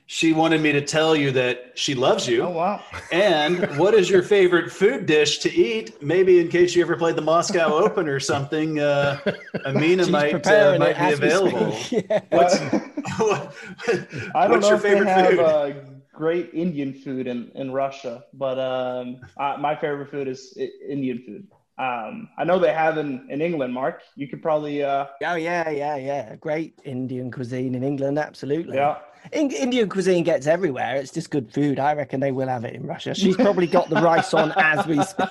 she 0.06 0.34
wanted 0.34 0.62
me 0.62 0.72
to 0.74 0.82
tell 0.82 1.16
you 1.16 1.32
that 1.32 1.72
she 1.76 1.96
loves 1.96 2.28
you. 2.28 2.44
Oh 2.44 2.50
wow! 2.50 2.84
and 3.12 3.66
what 3.78 3.94
is 3.94 4.10
your 4.10 4.24
favorite 4.24 4.72
food 4.72 5.06
dish 5.06 5.40
to 5.40 5.52
eat? 5.54 6.02
Maybe 6.02 6.40
in 6.40 6.50
case 6.50 6.76
you 6.76 6.82
ever 6.82 6.96
played 6.96 7.16
the 7.16 7.22
Moscow 7.22 7.74
Open 7.84 8.08
or 8.08 8.20
something, 8.20 8.80
uh, 8.80 9.20
Amina 9.66 10.04
She's 10.04 10.12
might 10.12 10.48
uh, 10.48 10.78
might 10.78 10.98
be 10.98 11.14
available. 11.14 11.78
yeah. 11.90 12.22
What's 12.30 12.60
I 14.36 14.48
don't 14.48 14.62
know 14.62 14.74
if 14.76 14.82
they 14.82 14.98
have 14.98 15.40
uh, 15.40 15.72
great 16.14 16.54
Indian 16.54 16.94
food 16.94 17.28
in, 17.28 17.52
in 17.56 17.72
Russia, 17.72 18.26
but 18.34 18.60
um, 18.60 19.22
I, 19.38 19.58
my 19.58 19.76
favorite 19.76 20.12
food 20.12 20.28
is 20.28 20.58
Indian 20.88 21.24
food. 21.26 21.48
Um, 21.78 22.30
I 22.38 22.44
know 22.44 22.60
they 22.60 22.74
have 22.74 22.98
in, 22.98 23.28
in 23.30 23.42
England, 23.42 23.74
Mark. 23.74 24.04
You 24.16 24.28
could 24.28 24.44
probably. 24.44 24.84
Uh... 24.84 25.06
Oh 25.26 25.36
yeah, 25.36 25.70
yeah, 25.70 25.96
yeah. 25.96 26.36
Great 26.36 26.80
Indian 26.84 27.32
cuisine 27.32 27.74
in 27.76 27.84
England, 27.84 28.20
absolutely. 28.20 28.76
Yeah. 28.76 29.00
In- 29.32 29.52
Indian 29.52 29.88
cuisine 29.88 30.24
gets 30.24 30.48
everywhere. 30.48 30.96
It's 30.96 31.12
just 31.12 31.30
good 31.30 31.52
food. 31.52 31.80
I 31.80 31.94
reckon 31.94 32.20
they 32.20 32.32
will 32.32 32.48
have 32.48 32.66
it 32.66 32.76
in 32.76 32.86
Russia. 32.86 33.14
She's 33.14 33.36
probably 33.36 33.68
got 33.68 33.90
the 33.90 34.02
rice 34.02 34.34
on 34.34 34.52
as 34.58 34.86
we 34.88 35.02
speak. 35.04 35.30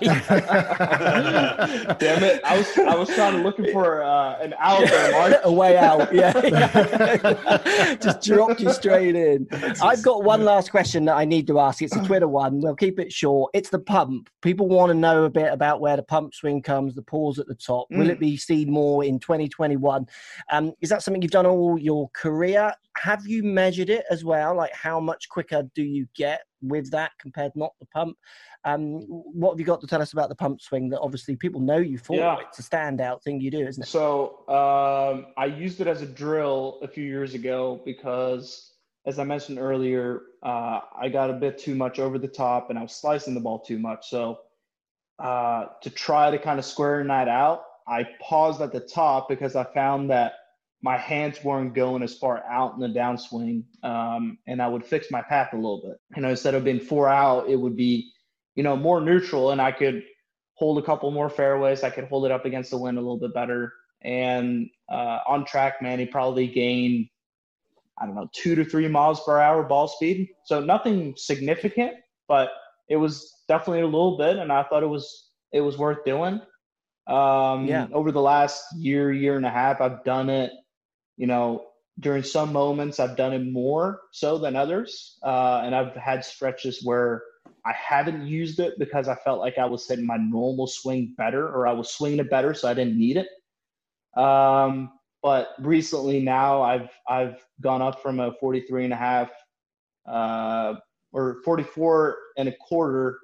Damn 1.98 2.22
it! 2.22 2.40
I 2.44 2.57
was 2.57 2.79
I 2.79 2.94
was 2.94 3.09
trying 3.11 3.37
to 3.37 3.42
looking 3.42 3.72
for 3.72 4.03
uh, 4.03 4.38
an 4.38 4.55
out 4.59 4.87
there, 4.87 5.40
A 5.44 5.53
way 5.53 5.76
out. 5.76 6.14
Yeah. 6.14 6.33
just 8.00 8.22
dropped 8.22 8.61
you 8.61 8.72
straight 8.72 9.14
in. 9.14 9.48
I've 9.83 10.03
got 10.03 10.22
one 10.22 10.44
last 10.44 10.70
question 10.70 11.05
that 11.07 11.16
I 11.16 11.24
need 11.24 11.46
to 11.48 11.59
ask. 11.59 11.83
It's 11.83 11.96
a 11.96 12.05
Twitter 12.05 12.29
one. 12.29 12.61
We'll 12.61 12.76
keep 12.76 12.98
it 12.98 13.12
short. 13.12 13.50
It's 13.55 13.70
the 13.70 13.79
pump. 13.79 14.31
People 14.40 14.68
want 14.68 14.90
to 14.90 14.94
know 14.94 15.24
a 15.24 15.31
bit 15.31 15.53
about 15.53 15.81
where 15.81 15.96
the 15.96 16.03
pump 16.03 16.35
swing 16.35 16.62
comes, 16.62 16.94
the 16.94 17.03
pause 17.03 17.38
at 17.38 17.46
the 17.46 17.55
top. 17.55 17.88
Will 17.90 18.07
mm. 18.07 18.11
it 18.11 18.20
be 18.20 18.37
seen 18.37 18.70
more 18.70 19.05
in 19.05 19.18
2021? 19.18 20.07
Um, 20.50 20.72
is 20.81 20.88
that 20.90 21.03
something 21.03 21.22
you've 21.22 21.31
done 21.31 21.46
all 21.46 21.79
your 21.79 22.09
career? 22.11 22.72
Have 23.01 23.27
you 23.27 23.43
measured 23.43 23.89
it 23.89 24.05
as 24.11 24.25
well? 24.25 24.55
Like 24.55 24.75
how 24.75 25.01
much 25.01 25.29
quicker 25.29 25.63
do 25.75 25.83
you 25.83 26.07
get 26.15 26.43
with 26.61 26.91
that 26.91 27.13
compared 27.19 27.53
not 27.55 27.73
the 27.81 27.87
pump? 27.87 28.17
Um, 28.65 29.01
what 29.09 29.53
have 29.53 29.61
you 29.61 29.65
got 29.65 29.81
to 29.81 29.87
tell 29.87 30.03
us 30.03 30.13
about 30.13 30.29
the 30.29 30.35
pump 30.35 30.61
swing 30.61 30.91
that 30.91 31.01
obviously 31.01 31.35
people 31.35 31.61
know 31.61 31.79
you 31.79 31.97
for? 31.97 32.17
Yeah. 32.17 32.37
It's 32.49 32.59
a 32.59 32.63
standout 32.63 33.23
thing 33.23 33.41
you 33.41 33.51
do, 33.51 33.67
isn't 33.67 33.83
it? 33.83 33.87
So 33.87 34.47
um, 34.49 35.29
I 35.39 35.47
used 35.47 35.81
it 35.81 35.87
as 35.87 36.03
a 36.03 36.07
drill 36.07 36.79
a 36.83 36.89
few 36.89 37.05
years 37.05 37.33
ago 37.33 37.81
because, 37.87 38.75
as 39.07 39.19
I 39.19 39.25
mentioned 39.25 39.59
earlier, 39.59 40.21
uh, 40.43 40.81
I 41.01 41.09
got 41.09 41.31
a 41.31 41.35
bit 41.35 41.57
too 41.57 41.75
much 41.75 41.99
over 41.99 42.19
the 42.19 42.29
top 42.29 42.69
and 42.69 42.79
I 42.79 42.83
was 42.83 42.93
slicing 42.93 43.33
the 43.33 43.41
ball 43.41 43.61
too 43.61 43.79
much. 43.79 44.11
So 44.11 44.41
uh, 45.19 45.67
to 45.81 45.89
try 45.89 46.31
to 46.31 46.39
kind 46.39 46.59
of 46.59 46.67
square 46.67 47.03
that 47.03 47.29
out, 47.29 47.65
I 47.89 48.07
paused 48.21 48.61
at 48.61 48.73
the 48.73 48.81
top 48.81 49.29
because 49.29 49.57
I 49.57 49.65
found 49.65 50.11
that 50.11 50.35
my 50.83 50.97
hands 50.97 51.43
weren't 51.45 51.75
going 51.75 52.03
as 52.03 52.14
far 52.14 52.43
out 52.49 52.75
in 52.75 52.81
the 52.81 52.88
downswing, 52.88 53.64
um, 53.83 54.38
and 54.47 54.62
I 54.62 54.69
would 54.69 54.85
fix 54.85 55.11
my 55.11 55.21
path 55.21 55.53
a 55.53 55.57
little 55.57 55.83
bit. 55.83 56.01
You 56.16 56.23
know, 56.23 56.31
instead 56.31 56.55
of 56.55 56.64
being 56.64 56.81
four 56.81 57.09
out, 57.09 57.49
it 57.49 57.57
would 57.57 57.77
be, 57.77 58.11
you 58.55 58.62
know, 58.62 58.77
more 58.77 59.01
neutral, 59.01 59.51
and 59.51 59.61
I 59.61 59.73
could 59.73 60.05
hold 60.55 60.79
a 60.79 60.83
couple 60.83 61.11
more 61.11 61.29
fairways. 61.29 61.83
I 61.83 61.90
could 61.90 62.05
hold 62.05 62.25
it 62.25 62.31
up 62.31 62.45
against 62.45 62.71
the 62.71 62.79
wind 62.79 62.97
a 62.99 63.01
little 63.01 63.19
bit 63.19 63.35
better. 63.35 63.75
And 64.03 64.71
uh, 64.90 65.19
on 65.27 65.45
TrackMan, 65.45 65.99
he 65.99 66.07
probably 66.07 66.47
gained, 66.47 67.09
I 68.01 68.07
don't 68.07 68.14
know, 68.14 68.31
two 68.33 68.55
to 68.55 68.64
three 68.64 68.88
miles 68.88 69.23
per 69.25 69.38
hour 69.38 69.62
ball 69.62 69.88
speed. 69.88 70.29
So 70.45 70.61
nothing 70.61 71.14
significant, 71.16 71.93
but 72.27 72.51
it 72.88 72.97
was 72.97 73.43
definitely 73.49 73.83
a 73.83 73.87
little 73.87 74.16
bit, 74.16 74.37
and 74.37 74.51
I 74.51 74.62
thought 74.62 74.83
it 74.83 74.88
was 74.88 75.29
it 75.53 75.61
was 75.61 75.77
worth 75.77 76.05
doing. 76.07 76.40
Um, 77.07 77.66
yeah. 77.66 77.87
Over 77.93 78.12
the 78.12 78.21
last 78.21 78.64
year, 78.77 79.12
year 79.12 79.37
and 79.37 79.45
a 79.45 79.51
half, 79.51 79.81
I've 79.81 80.05
done 80.05 80.31
it 80.31 80.53
you 81.21 81.27
know, 81.27 81.67
during 81.99 82.23
some 82.23 82.51
moments 82.51 82.99
I've 82.99 83.15
done 83.15 83.35
it 83.35 83.45
more 83.45 84.01
so 84.11 84.39
than 84.39 84.57
others. 84.57 85.19
Uh, 85.23 85.61
and 85.63 85.75
I've 85.75 85.95
had 85.95 86.25
stretches 86.25 86.83
where 86.83 87.23
I 87.67 87.73
haven't 87.75 88.27
used 88.27 88.59
it 88.59 88.79
because 88.79 89.07
I 89.07 89.17
felt 89.17 89.39
like 89.39 89.59
I 89.59 89.67
was 89.67 89.87
hitting 89.87 90.07
my 90.07 90.17
normal 90.17 90.67
swing 90.67 91.15
better 91.19 91.47
or 91.47 91.67
I 91.67 91.73
was 91.73 91.91
swinging 91.91 92.21
it 92.21 92.31
better, 92.31 92.55
so 92.55 92.69
I 92.69 92.75
didn't 92.75 92.99
need 92.99 93.19
it. 93.19 93.29
Um, 94.19 94.93
but 95.23 95.51
recently 95.59 96.21
now 96.21 96.63
I've 96.63 96.89
I've 97.07 97.45
gone 97.61 97.83
up 97.83 98.01
from 98.01 98.19
a 98.19 98.33
43 98.41 98.85
and 98.85 98.93
a 98.95 98.97
half 98.97 99.31
uh, 100.09 100.77
or 101.13 101.43
44 101.45 102.17
and 102.39 102.49
a 102.49 102.57
quarter 102.67 103.19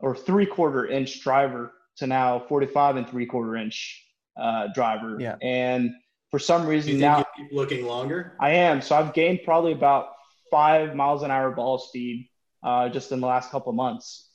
or 0.00 0.14
three 0.14 0.44
quarter 0.44 0.86
inch 0.86 1.22
driver 1.22 1.72
to 1.96 2.06
now 2.06 2.40
45 2.40 2.96
and 2.96 3.08
three 3.08 3.24
quarter 3.24 3.56
inch 3.56 4.06
uh, 4.36 4.68
driver. 4.74 5.16
Yeah. 5.18 5.36
And 5.40 5.92
for 6.32 6.38
some 6.38 6.66
reason 6.66 6.98
now 6.98 7.21
looking 7.50 7.86
longer. 7.86 8.32
I 8.40 8.50
am. 8.50 8.80
So 8.82 8.96
I've 8.96 9.12
gained 9.14 9.40
probably 9.44 9.72
about 9.72 10.08
five 10.50 10.94
miles 10.94 11.22
an 11.22 11.30
hour 11.30 11.50
ball 11.50 11.78
speed 11.78 12.28
uh, 12.62 12.88
just 12.88 13.12
in 13.12 13.20
the 13.20 13.26
last 13.26 13.50
couple 13.50 13.72
months. 13.72 14.28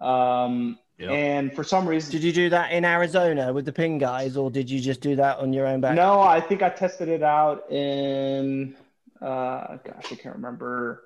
Um, 0.00 0.78
yep. 0.98 1.10
And 1.10 1.54
for 1.54 1.64
some 1.64 1.88
reason, 1.88 2.12
did 2.12 2.22
you 2.22 2.32
do 2.32 2.50
that 2.50 2.72
in 2.72 2.84
Arizona 2.84 3.52
with 3.52 3.64
the 3.64 3.72
PING 3.72 3.98
guys, 3.98 4.36
or 4.36 4.50
did 4.50 4.70
you 4.70 4.80
just 4.80 5.00
do 5.00 5.16
that 5.16 5.38
on 5.38 5.52
your 5.52 5.66
own 5.66 5.80
back? 5.80 5.94
No, 5.94 6.20
I 6.20 6.40
think 6.40 6.62
I 6.62 6.70
tested 6.70 7.08
it 7.08 7.22
out 7.22 7.70
in. 7.70 8.76
Uh, 9.20 9.78
gosh, 9.84 10.12
I 10.12 10.14
can't 10.16 10.36
remember. 10.36 11.02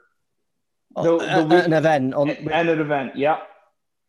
Oh, 0.96 1.18
the, 1.18 1.44
the 1.44 1.56
uh, 1.56 1.64
an 1.64 1.72
event 1.72 2.14
on 2.14 2.30
an 2.30 2.68
event. 2.68 3.16
Yeah. 3.16 3.38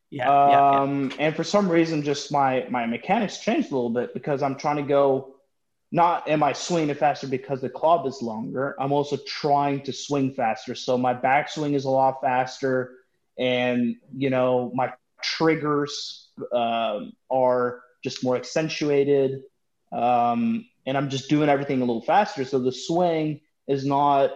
Yeah, 0.09 0.29
um, 0.29 1.11
yeah, 1.11 1.15
yeah. 1.15 1.25
And 1.27 1.35
for 1.35 1.45
some 1.45 1.69
reason, 1.69 2.03
just 2.03 2.33
my 2.33 2.65
my 2.69 2.85
mechanics 2.85 3.37
changed 3.37 3.71
a 3.71 3.75
little 3.75 3.89
bit 3.89 4.13
because 4.13 4.43
I'm 4.43 4.55
trying 4.57 4.75
to 4.75 4.83
go 4.83 5.35
not 5.91 6.27
am 6.29 6.41
I 6.41 6.53
swinging 6.53 6.95
faster 6.95 7.27
because 7.27 7.61
the 7.61 7.69
club 7.69 8.05
is 8.07 8.21
longer. 8.21 8.75
I'm 8.79 8.93
also 8.93 9.17
trying 9.27 9.81
to 9.83 9.93
swing 9.93 10.33
faster. 10.33 10.73
So 10.73 10.97
my 10.97 11.13
backswing 11.13 11.73
is 11.73 11.85
a 11.85 11.89
lot 11.89 12.21
faster, 12.21 12.93
and 13.37 13.95
you 14.15 14.29
know 14.29 14.71
my 14.73 14.93
triggers 15.21 16.29
um, 16.53 17.13
are 17.29 17.81
just 18.03 18.23
more 18.23 18.35
accentuated, 18.37 19.41
um, 19.91 20.65
and 20.85 20.97
I'm 20.97 21.09
just 21.09 21.29
doing 21.29 21.49
everything 21.49 21.81
a 21.81 21.85
little 21.85 22.01
faster. 22.01 22.45
So 22.45 22.59
the 22.59 22.71
swing 22.71 23.41
is 23.67 23.85
not 23.85 24.31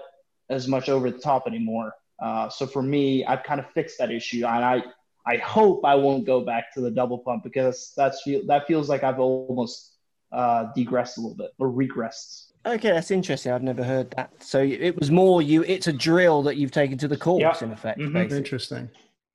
as 0.49 0.67
much 0.67 0.89
over 0.89 1.09
the 1.09 1.17
top 1.17 1.47
anymore. 1.47 1.93
Uh, 2.19 2.49
so 2.49 2.67
for 2.67 2.81
me, 2.81 3.25
I've 3.25 3.43
kind 3.43 3.59
of 3.59 3.69
fixed 3.71 3.97
that 3.99 4.11
issue, 4.11 4.45
and 4.45 4.65
I 4.65 4.83
I 5.25 5.37
hope 5.37 5.85
I 5.85 5.95
won't 5.95 6.25
go 6.25 6.41
back 6.41 6.73
to 6.73 6.81
the 6.81 6.91
double 6.91 7.19
pump 7.19 7.43
because 7.43 7.93
that's 7.95 8.21
that 8.47 8.67
feels 8.67 8.89
like 8.89 9.03
I've 9.03 9.19
almost 9.19 9.94
uh, 10.35 10.71
degressed 10.75 11.17
a 11.17 11.21
little 11.21 11.35
bit 11.35 11.51
or 11.57 11.69
regressed. 11.69 12.47
Okay, 12.65 12.89
that's 12.89 13.11
interesting. 13.11 13.51
I've 13.51 13.63
never 13.63 13.83
heard 13.83 14.11
that. 14.11 14.31
So 14.43 14.61
it 14.61 14.97
was 14.99 15.11
more 15.11 15.41
you. 15.41 15.63
It's 15.63 15.87
a 15.87 15.93
drill 15.93 16.41
that 16.43 16.57
you've 16.57 16.71
taken 16.71 16.97
to 16.99 17.07
the 17.07 17.17
course, 17.17 17.41
yep. 17.41 17.61
in 17.61 17.71
effect. 17.71 17.99
Mm-hmm. 17.99 18.33
Interesting. 18.33 18.89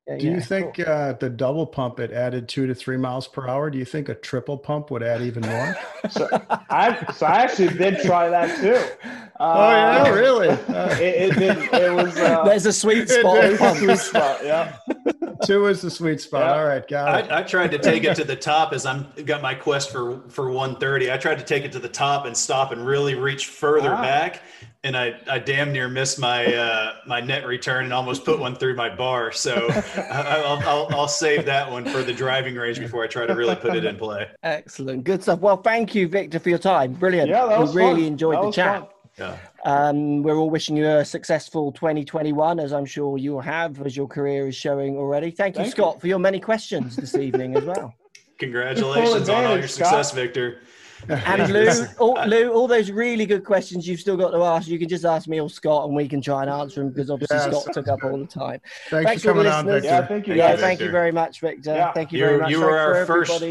Yeah, 0.06 0.16
do 0.18 0.26
yeah, 0.26 0.34
you 0.34 0.40
think 0.40 0.74
cool. 0.74 0.86
uh, 0.86 1.12
the 1.12 1.30
double 1.30 1.66
pump 1.66 2.00
it 2.00 2.10
added 2.10 2.48
two 2.48 2.66
to 2.66 2.74
three 2.74 2.96
miles 2.96 3.28
per 3.28 3.46
hour? 3.46 3.70
Do 3.70 3.78
you 3.78 3.84
think 3.84 4.08
a 4.08 4.14
triple 4.14 4.58
pump 4.58 4.90
would 4.90 5.02
add 5.04 5.22
even 5.22 5.46
more? 5.46 5.76
so 6.10 6.28
I 6.68 7.12
so 7.12 7.26
I 7.26 7.42
actually 7.42 7.68
did 7.68 8.00
try 8.00 8.28
that 8.28 8.58
too. 8.60 9.29
Uh, 9.40 9.55
oh 9.57 9.70
yeah, 9.70 10.11
uh, 10.11 10.14
really? 10.14 10.48
it, 11.03 11.33
it, 11.33 11.38
did, 11.38 11.59
it 11.72 11.94
was. 11.94 12.14
Uh, 12.18 12.42
There's 12.44 12.66
a 12.66 12.72
sweet 12.74 13.09
spot. 13.09 13.42
a 13.42 13.74
sweet 13.74 13.98
spot. 13.98 14.44
Yeah. 14.44 14.76
Two 15.46 15.66
is 15.68 15.81
the 15.81 15.90
sweet 15.90 16.20
spot. 16.20 16.59
All 16.59 16.66
right, 16.66 16.87
got 16.87 17.24
it. 17.24 17.33
I, 17.33 17.38
I, 17.38 17.42
tried 17.42 17.70
to 17.70 17.79
take 17.79 18.05
it 18.05 18.14
to 18.16 18.24
the 18.24 18.37
top 18.37 18.74
as 18.74 18.85
I'm 18.85 19.07
got 19.24 19.40
my 19.40 19.55
quest 19.55 19.90
for 19.90 20.20
for 20.29 20.50
130. 20.50 21.11
I 21.11 21.16
tried 21.16 21.38
to 21.38 21.44
take 21.44 21.64
it 21.64 21.72
to 21.72 21.79
the 21.79 21.88
top 21.88 22.26
and 22.26 22.37
stop 22.37 22.70
and 22.70 22.87
really 22.87 23.14
reach 23.14 23.46
further 23.46 23.94
ah. 23.94 24.03
back, 24.03 24.42
and 24.85 24.94
I, 24.94 25.18
I 25.26 25.38
damn 25.38 25.72
near 25.72 25.88
missed 25.88 26.18
my 26.18 26.44
uh, 26.44 26.96
my 27.07 27.22
net 27.22 27.46
return 27.46 27.85
and 27.85 27.94
almost 27.94 28.26
put 28.26 28.38
one 28.38 28.55
through 28.55 28.76
my 28.76 28.94
bar. 28.94 29.33
So 29.33 29.68
I, 29.96 30.38
will 30.40 30.68
I'll, 30.68 30.88
I'll 30.90 31.09
save 31.09 31.46
that 31.46 31.70
one 31.70 31.87
for 31.87 32.03
the 32.03 32.12
driving 32.12 32.57
range 32.57 32.79
before 32.79 33.03
I 33.03 33.07
try 33.07 33.24
to 33.24 33.35
really 33.35 33.57
put 33.57 33.74
it 33.74 33.87
in 33.87 33.96
play. 33.96 34.29
Excellent, 34.42 35.05
good 35.05 35.22
stuff. 35.22 35.40
Well, 35.40 35.57
thank 35.57 35.94
you, 35.94 36.09
Viktor, 36.09 36.38
for 36.38 36.50
your 36.50 36.59
time. 36.59 36.92
Brilliant. 36.92 37.31
Yeah, 37.31 37.46
that 37.46 37.59
was 37.59 37.74
we 37.74 37.83
really 37.83 38.07
enjoyed 38.07 38.37
that 38.37 38.42
the 38.42 38.53
chat. 38.53 38.81
Fun. 38.81 38.88
Yeah. 39.18 39.37
Um, 39.64 40.23
we're 40.23 40.37
all 40.37 40.51
wishing 40.51 40.77
you 40.77 40.87
a 40.87 41.05
successful 41.05 41.73
2021, 41.73 42.61
as 42.61 42.73
I'm 42.73 42.87
sure 42.87 43.18
you'll 43.18 43.40
have, 43.40 43.81
as 43.83 43.96
your 43.96 44.09
career 44.09 44.49
is 44.49 44.55
showing 44.55 44.96
already. 44.96 45.31
Thank 45.31 45.57
you, 45.57 45.62
Thank 45.62 45.73
Scott, 45.73 45.94
you. 45.96 46.01
for 46.01 46.07
your 46.07 46.18
many 46.18 46.40
questions 46.40 46.96
this 46.96 47.14
evening 47.14 47.57
as 47.57 47.64
well. 47.64 47.94
Congratulations 48.38 49.29
on 49.29 49.44
all 49.44 49.59
your 49.59 49.68
success, 49.68 50.09
Scott. 50.09 50.16
Viktor. 50.16 50.61
And 51.09 51.51
Lou, 51.51 51.87
all, 51.99 52.27
Lou, 52.27 52.53
all 52.53 52.68
those 52.68 52.90
really 52.90 53.25
good 53.25 53.42
questions 53.42 53.88
you've 53.88 54.01
still 54.01 54.18
got 54.18 54.33
to 54.33 54.42
ask, 54.42 54.68
you 54.68 54.79
can 54.79 54.87
just 54.87 55.07
ask 55.07 55.29
me 55.29 55.40
or 55.40 55.49
Scott, 55.49 55.87
and 55.87 55.96
we 55.96 56.07
can 56.07 56.20
try 56.20 56.42
and 56.42 56.51
answer 56.51 56.81
them 56.81 56.90
because 56.90 57.11
obviously 57.11 57.38
yes. 57.38 57.46
Scott 57.46 57.73
took 57.73 57.88
up 57.88 58.05
all 58.05 58.18
the 58.18 58.27
time. 58.27 58.61
Thanks, 58.90 59.09
Thanks 59.09 59.23
for 59.23 59.29
coming 59.29 59.46
on, 59.46 59.64
Viktor. 59.64 59.88
Yeah, 59.88 60.07
thank 60.07 60.27
you. 60.27 60.35
Yeah, 60.35 60.57
thank 60.57 60.79
you 60.79 60.90
very 60.90 61.11
much, 61.11 61.40
Viktor. 61.40 61.75
Yeah. 61.75 61.92
Thank 61.92 62.12
you, 62.12 62.18
you 62.18 62.25
very 62.27 62.38
much. 62.38 62.51
You 62.51 62.61
were 62.61 62.77
our 62.77 63.07
first 63.07 63.42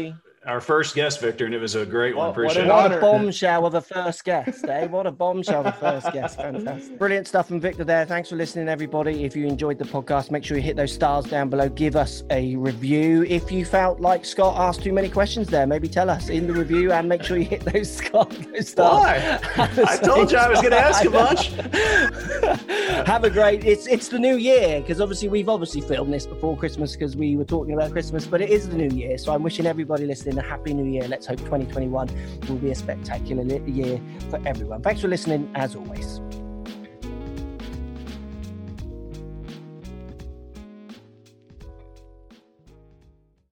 our 0.46 0.60
first 0.60 0.94
guest, 0.94 1.20
Viktor, 1.20 1.44
and 1.44 1.54
it 1.54 1.60
was 1.60 1.74
a 1.74 1.84
great 1.84 2.16
one. 2.16 2.30
Appreciate 2.30 2.66
what, 2.66 2.90
what 2.90 2.98
a 2.98 3.00
bombshell 3.00 3.66
of 3.66 3.74
a 3.74 3.80
first 3.82 4.24
guest, 4.24 4.64
eh? 4.64 4.86
What 4.86 5.06
a 5.06 5.10
bombshell 5.10 5.60
of 5.60 5.66
a 5.66 5.72
first 5.72 6.10
guest. 6.14 6.38
Fantastic. 6.38 6.98
Brilliant 6.98 7.28
stuff 7.28 7.48
from 7.48 7.60
Viktor 7.60 7.84
there. 7.84 8.06
Thanks 8.06 8.30
for 8.30 8.36
listening, 8.36 8.66
everybody. 8.66 9.24
If 9.24 9.36
you 9.36 9.46
enjoyed 9.46 9.78
the 9.78 9.84
podcast, 9.84 10.30
make 10.30 10.42
sure 10.42 10.56
you 10.56 10.62
hit 10.62 10.76
those 10.76 10.94
stars 10.94 11.26
down 11.26 11.50
below. 11.50 11.68
Give 11.68 11.94
us 11.94 12.22
a 12.30 12.56
review. 12.56 13.24
If 13.24 13.52
you 13.52 13.66
felt 13.66 14.00
like 14.00 14.24
Scott 14.24 14.56
asked 14.56 14.82
too 14.82 14.94
many 14.94 15.10
questions 15.10 15.48
there, 15.48 15.66
maybe 15.66 15.88
tell 15.88 16.08
us 16.08 16.30
in 16.30 16.46
the 16.46 16.54
review 16.54 16.90
and 16.90 17.06
make 17.06 17.22
sure 17.22 17.36
you 17.36 17.44
hit 17.44 17.60
those, 17.66 17.94
Scott, 17.94 18.30
those 18.54 18.70
stars. 18.70 19.42
Why? 19.56 19.84
I 19.86 19.98
told 19.98 20.32
you 20.32 20.38
I 20.38 20.48
was 20.48 20.60
going 20.60 20.72
to 20.72 20.78
ask 20.78 21.04
a 21.04 21.10
bunch. 21.10 21.48
Have 23.06 23.24
a 23.24 23.30
great, 23.30 23.64
it's, 23.64 23.86
it's 23.86 24.08
the 24.08 24.18
new 24.18 24.36
year 24.36 24.80
because 24.80 25.02
obviously 25.02 25.28
we've 25.28 25.50
obviously 25.50 25.82
filmed 25.82 26.14
this 26.14 26.26
before 26.26 26.56
Christmas 26.56 26.96
because 26.96 27.14
we 27.14 27.36
were 27.36 27.44
talking 27.44 27.74
about 27.74 27.92
Christmas, 27.92 28.26
but 28.26 28.40
it 28.40 28.48
is 28.48 28.68
the 28.70 28.76
new 28.76 28.88
year. 28.96 29.18
So 29.18 29.34
I'm 29.34 29.42
wishing 29.42 29.66
everybody 29.66 30.06
listening 30.30 30.38
a 30.38 30.42
happy 30.42 30.72
new 30.72 30.90
year 30.90 31.06
let's 31.08 31.26
hope 31.26 31.38
2021 31.40 32.08
will 32.48 32.56
be 32.56 32.70
a 32.70 32.74
spectacular 32.74 33.44
year 33.66 34.00
for 34.30 34.40
everyone. 34.46 34.82
Thanks 34.82 35.00
for 35.00 35.08
listening, 35.08 35.50
as 35.54 35.76
always. 35.76 36.20